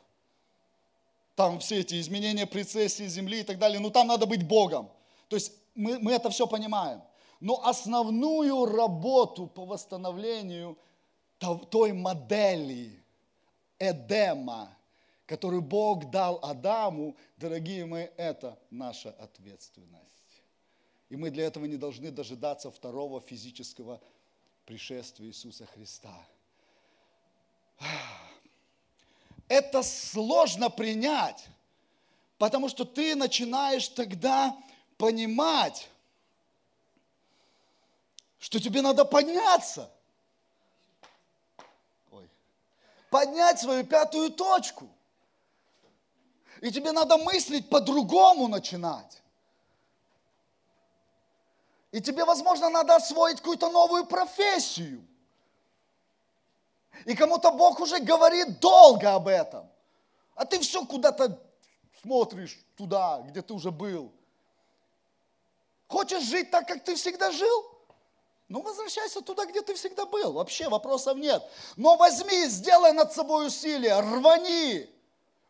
[1.36, 4.92] Там все эти изменения прецессии Земли и так далее, ну там надо быть Богом.
[5.28, 7.02] То есть мы, мы это все понимаем.
[7.40, 10.78] Но основную работу по восстановлению
[11.72, 13.03] той модели
[13.80, 14.76] Эдема,
[15.26, 20.44] который Бог дал Адаму, дорогие мои, это наша ответственность.
[21.10, 24.02] И мы для этого не должны дожидаться второго физического
[24.66, 26.14] пришествия Иисуса Христа.
[29.48, 31.46] Это сложно принять,
[32.38, 34.58] потому что ты начинаешь тогда
[34.98, 35.90] понимать,
[38.40, 39.92] что тебе надо подняться.
[43.14, 44.90] Поднять свою пятую точку–
[46.64, 49.22] и тебе надо мыслить по-другому начинать.
[51.92, 55.06] И тебе, возможно, надо освоить какую-то новую профессию.
[57.04, 59.70] И кому-то Бог уже говорит долго об этом.
[60.36, 61.38] А ты все куда-то
[62.02, 64.14] смотришь туда, где ты уже был.
[65.90, 67.73] Хочешь жить так, как ты всегда жил?
[68.54, 70.34] Ну, возвращайся туда, где ты всегда был.
[70.34, 71.42] Вообще вопросов нет.
[71.76, 74.88] Но возьми, сделай над собой усилие, рвани.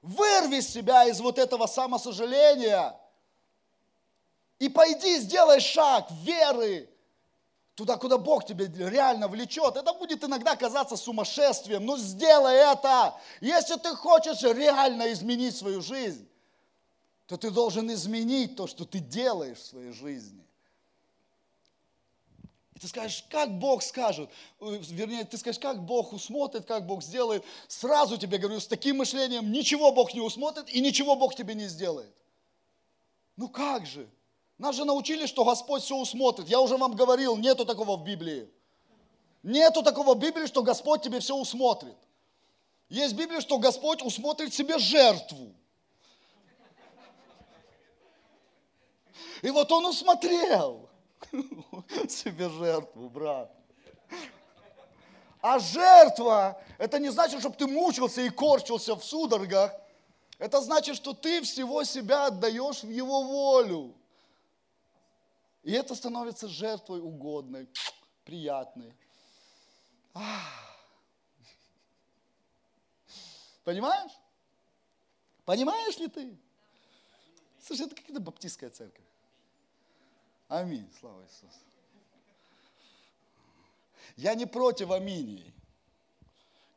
[0.01, 2.97] Вырви себя из вот этого самосожаления
[4.57, 6.89] и пойди, сделай шаг веры
[7.75, 9.75] туда, куда Бог тебе реально влечет.
[9.75, 13.19] Это будет иногда казаться сумасшествием, но сделай это.
[13.41, 16.25] Если ты хочешь реально изменить свою жизнь,
[17.27, 20.45] то ты должен изменить то, что ты делаешь в своей жизни.
[22.83, 24.29] Ты скажешь, как Бог скажет,
[24.59, 27.41] э, вернее, ты скажешь, как Бог усмотрит, как Бог сделает.
[27.69, 31.67] Сразу тебе говорю, с таким мышлением ничего Бог не усмотрит и ничего Бог тебе не
[31.67, 32.13] сделает.
[33.37, 34.09] Ну как же?
[34.57, 36.49] Нас же научили, что Господь все усмотрит.
[36.49, 38.49] Я уже вам говорил, нету такого в Библии.
[39.43, 41.95] Нету такого в Библии, что Господь тебе все усмотрит.
[42.89, 45.55] Есть в Библии, что Господь усмотрит себе жертву.
[49.41, 50.89] И вот он усмотрел.
[52.09, 53.51] себе жертву, брат.
[55.41, 59.73] А жертва, это не значит, чтобы ты мучился и корчился в судорогах.
[60.39, 63.93] Это значит, что ты всего себя отдаешь в его волю.
[65.63, 67.69] И это становится жертвой угодной,
[68.23, 68.93] приятной.
[73.63, 74.11] Понимаешь?
[75.45, 76.37] Понимаешь ли ты?
[77.61, 79.05] Слушай, это какая-то баптистская церковь.
[80.53, 80.87] Аминь.
[80.99, 81.59] Слава Иисусу.
[84.17, 85.51] Я не против аминей.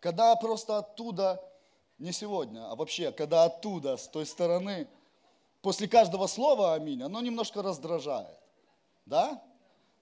[0.01, 1.45] Когда просто оттуда,
[1.99, 4.89] не сегодня, а вообще, когда оттуда, с той стороны,
[5.61, 8.41] после каждого слова аминь, оно немножко раздражает.
[9.05, 9.45] Да?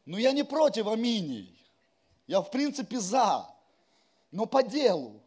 [0.04, 1.60] Но я не против аминей.
[2.28, 3.44] Я в принципе за,
[4.30, 5.20] но по делу.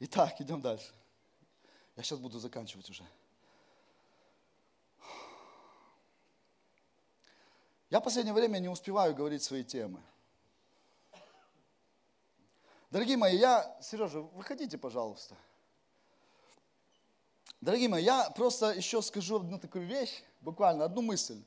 [0.00, 0.92] Итак, идем дальше.
[1.96, 3.04] Я сейчас буду заканчивать уже.
[7.90, 10.00] Я в последнее время не успеваю говорить свои темы.
[12.90, 15.34] Дорогие мои, я, Сережа, выходите, пожалуйста.
[17.60, 21.42] Дорогие мои, я просто еще скажу одну такую вещь, буквально одну мысль.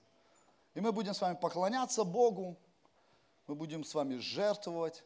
[0.74, 2.58] И мы будем с вами поклоняться Богу,
[3.48, 5.04] мы будем с вами жертвовать,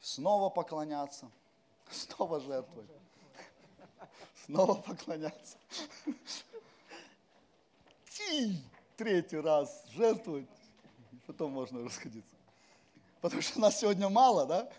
[0.00, 1.30] снова поклоняться,
[1.90, 2.90] снова жертвовать,
[4.44, 5.56] снова поклоняться
[9.02, 10.46] третий раз жертвовать,
[11.26, 12.36] потом можно расходиться.
[13.20, 14.70] Потому что нас сегодня мало, да?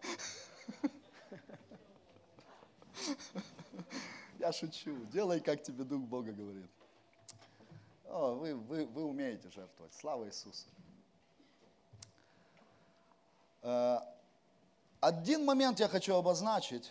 [4.39, 4.95] Я шучу.
[5.11, 6.69] Делай, как тебе Дух Бога говорит.
[8.05, 9.93] О, вы, вы, вы умеете жертвовать.
[9.93, 10.67] Слава Иисусу.
[13.61, 13.97] Э,
[15.01, 16.89] один момент я хочу обозначить.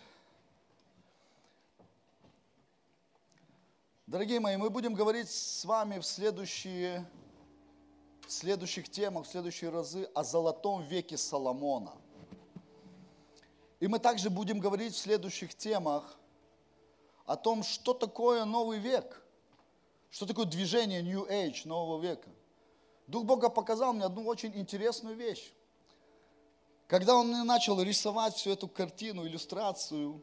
[4.06, 7.06] Дорогие мои, мы будем говорить с вами в следующие
[8.32, 11.92] в следующих темах, в следующие разы о золотом веке Соломона.
[13.78, 16.16] И мы также будем говорить в следующих темах
[17.26, 19.22] о том, что такое новый век,
[20.10, 22.28] что такое движение New Age, нового века.
[23.06, 25.52] Дух Бога показал мне одну очень интересную вещь.
[26.86, 30.22] Когда он начал рисовать всю эту картину, иллюстрацию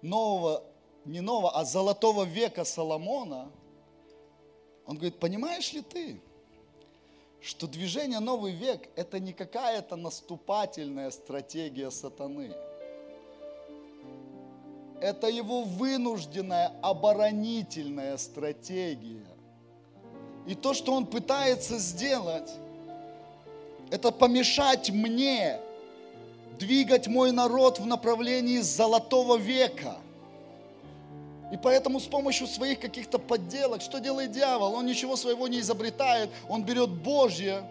[0.00, 0.64] нового,
[1.04, 3.50] не нового, а золотого века Соломона–
[4.86, 6.20] Он говорит, понимаешь ли ты,
[7.42, 12.54] что движение «Новый век»– это не какая-то наступательная стратегия сатаны.
[15.00, 19.26] Это его вынужденная оборонительная стратегия.
[20.46, 22.50] И то, что он пытается сделать,
[23.90, 25.58] это помешать мне
[26.60, 29.96] двигать мой народ в направлении золотого века.
[31.52, 34.74] И поэтому с помощью своих каких-то подделок, что делает дьявол?
[34.74, 37.62] Он ничего своего не изобретает, он берет Божье,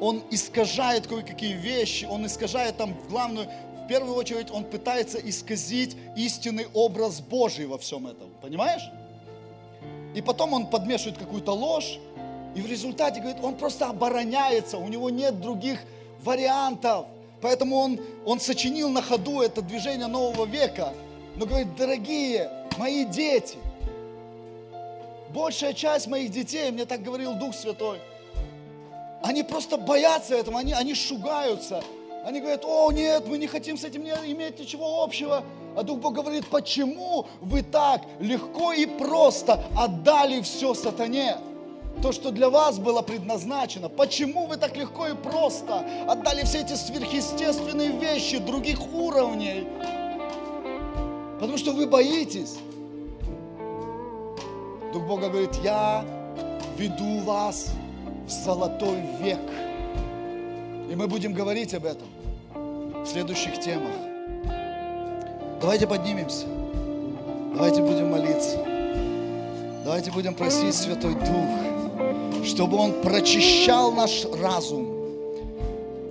[0.00, 3.46] он искажает кое-какие вещи, он искажает там главную,
[3.84, 8.82] в первую очередь он пытается исказить истинный образ Божий во всем этом, понимаешь?
[10.16, 12.00] И потом он подмешивает какую-то ложь,
[12.56, 15.78] и в результате, говорит, он просто обороняется, у него нет других
[16.24, 17.06] вариантов.
[17.40, 20.94] Поэтому он, он сочинил на ходу это движение нового века.
[21.36, 23.58] Но говорит, дорогие мои дети,
[25.30, 27.98] большая часть моих детей, мне так говорил Дух Святой,
[29.22, 31.82] они просто боятся этого, они, они шугаются.
[32.24, 35.44] Они говорят, о нет, мы не хотим с этим иметь ничего общего.
[35.76, 41.36] А Дух Бог говорит, почему вы так легко и просто отдали все сатане?
[42.02, 43.88] то, что для вас было предназначено.
[43.88, 49.66] Почему вы так легко и просто отдали все эти сверхъестественные вещи других уровней?
[51.40, 52.56] Потому что вы боитесь.
[54.92, 56.04] Дух Бога говорит, я
[56.76, 57.70] веду вас
[58.26, 59.40] в золотой век.
[60.90, 62.08] И мы будем говорить об этом
[62.54, 63.92] в следующих темах.
[65.60, 66.46] Давайте поднимемся.
[67.54, 68.58] Давайте будем молиться.
[69.84, 71.66] Давайте будем просить Святой Дух
[72.46, 74.86] чтобы Он прочищал наш разум,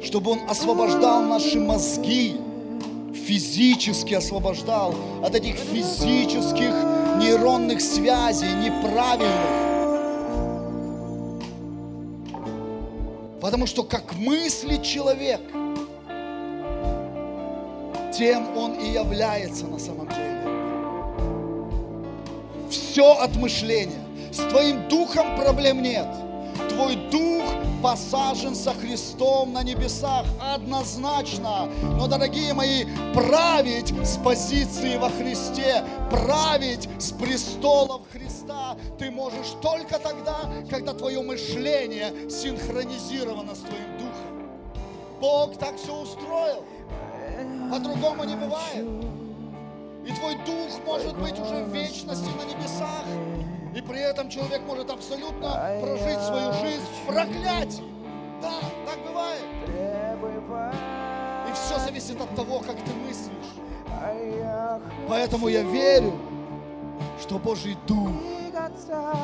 [0.04, 2.36] чтобы Он освобождал наши мозги,
[3.16, 4.94] физически освобождал
[5.24, 6.74] от этих физических
[7.18, 9.32] нейронных связей неправильных.
[13.42, 15.42] Потому что как мыслит человек,
[18.18, 20.42] тем он и является на самом деле.
[22.70, 24.04] Все от мышления.
[24.32, 26.08] С твоим духом проблем нет–
[26.70, 27.44] твой дух
[27.86, 31.70] посажен со Христом на небесах однозначно.
[31.84, 32.84] Но, дорогие мои,
[33.14, 41.22] править с позиции во Христе, править с престолов Христа ты можешь только тогда, когда твое
[41.22, 44.50] мышление синхронизировано с твоим духом.
[45.22, 46.66] Бог так все устроил.
[47.72, 48.88] По-другому не бывает.
[50.08, 53.06] И твой дух может быть уже в вечности на небесах.
[53.76, 57.84] И при этом человек может абсолютно прожить свою жизнь в проклятии.
[58.42, 58.54] Да,
[58.86, 59.44] так бывает.
[61.50, 63.52] И все зависит от того, как ты мыслишь.
[65.10, 66.14] Поэтому я верю,
[67.20, 68.12] что Божий Дух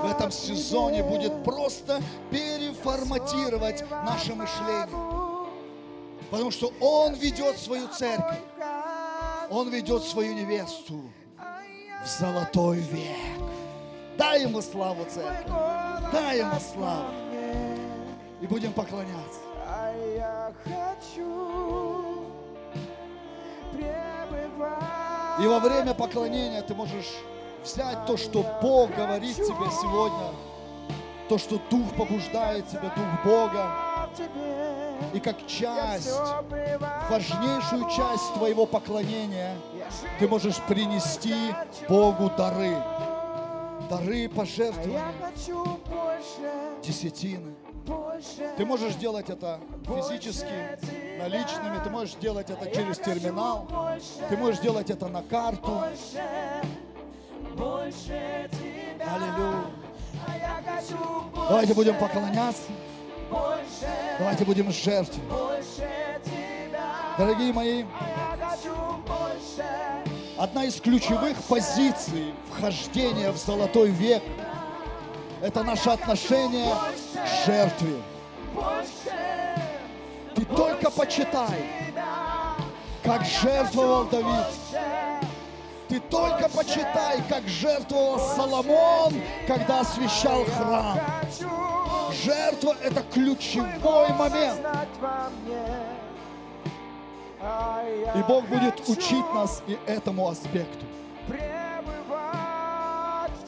[0.03, 4.88] в этом сезоне будет просто переформатировать наше мышление.
[6.30, 8.40] Потому что Он ведет свою церковь,
[9.49, 11.02] Он ведет свою невесту
[12.03, 13.40] в золотой век.
[14.18, 15.46] Дай ему славу, церковь.
[16.12, 17.08] Дай ему славу.
[18.42, 19.40] И будем поклоняться.
[25.40, 27.12] И во время поклонения ты можешь
[27.64, 30.34] взять то, что Бог говорит тебе сегодня,
[31.30, 33.72] то, что Дух побуждает тебя, Дух Бога,
[35.14, 36.12] и как часть,
[37.10, 39.56] важнейшую часть твоего поклонения,
[40.20, 41.36] ты можешь принести
[41.88, 42.76] Богу дары
[43.91, 45.13] дары, пожертвования,
[46.81, 47.53] десятины.
[48.55, 50.80] Ты можешь делать это физически,
[51.19, 53.68] наличными, ты можешь делать это через терминал,
[54.30, 55.84] ты можешь делать это на карту.
[59.13, 59.65] Аллилуйя.
[61.49, 62.63] Давайте будем поклоняться.
[64.19, 65.22] Давайте будем жертвовать.
[67.18, 67.84] Дорогие мои,
[70.41, 74.23] Одна из ключевых позиций вхождения в золотой век–
[75.43, 76.73] это наше отношение
[77.13, 78.01] к жертве.
[80.34, 81.63] Ты только почитай,
[83.03, 84.47] как жертвовал Давид.
[85.88, 89.13] Ты только почитай, как жертвовал Соломон,
[89.45, 90.99] когда освящал храм.
[92.23, 94.59] Жертва– это ключевой момент.
[97.41, 100.85] И Бог будет учить нас и этому аспекту.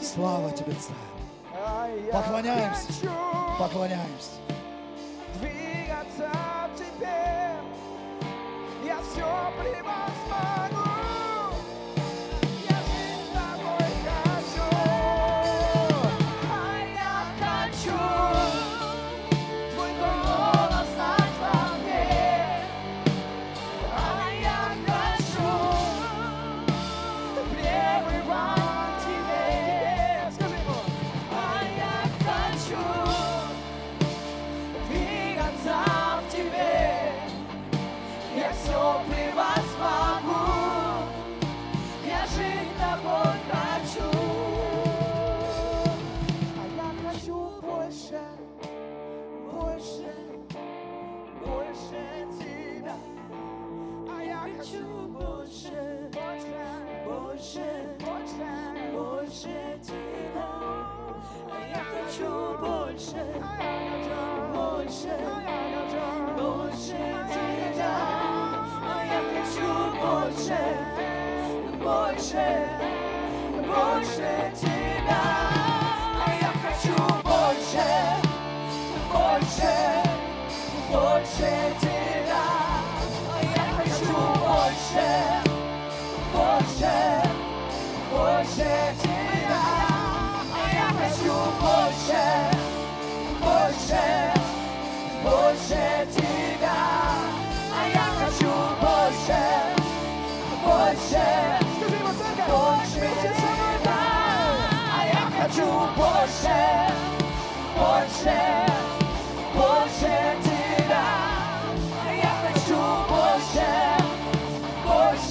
[0.01, 2.11] Слава тебе, Царь.
[2.11, 3.09] Поклоняемся.
[3.59, 4.31] Поклоняемся.
[5.39, 6.31] Двигаться
[6.75, 7.55] тебе.
[8.85, 10.72] Я все превозмогу.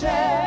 [0.02, 0.41] share.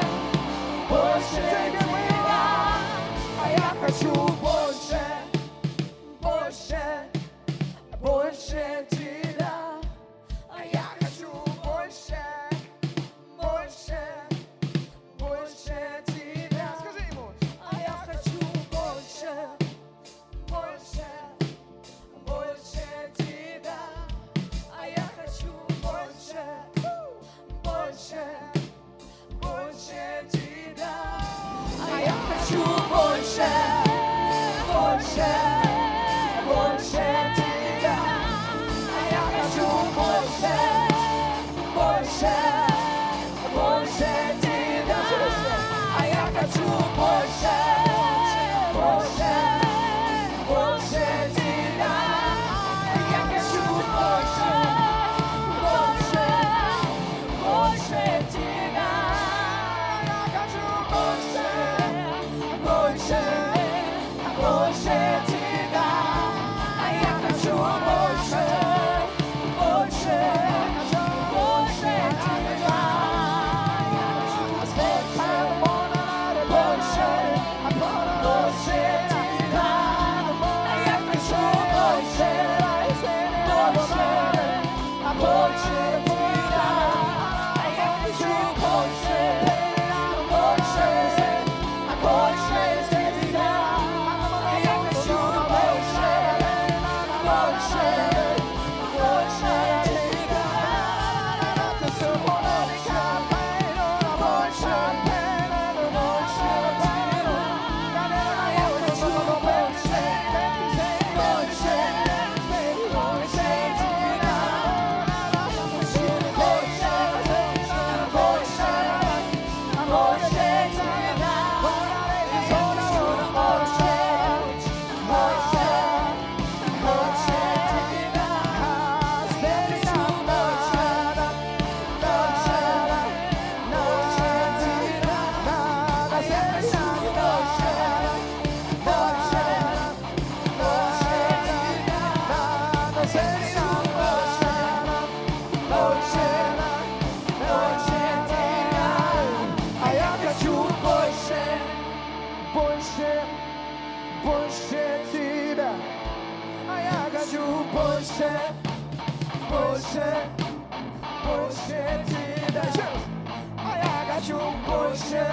[164.25, 165.27] хочу больше,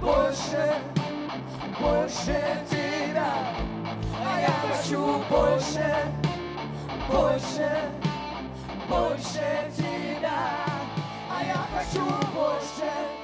[0.00, 0.74] больше,
[1.80, 3.32] больше тебя.
[4.26, 5.96] А я хочу больше,
[7.10, 7.70] больше,
[8.88, 10.38] больше тебя.
[11.30, 12.04] А я хочу
[12.34, 13.17] больше.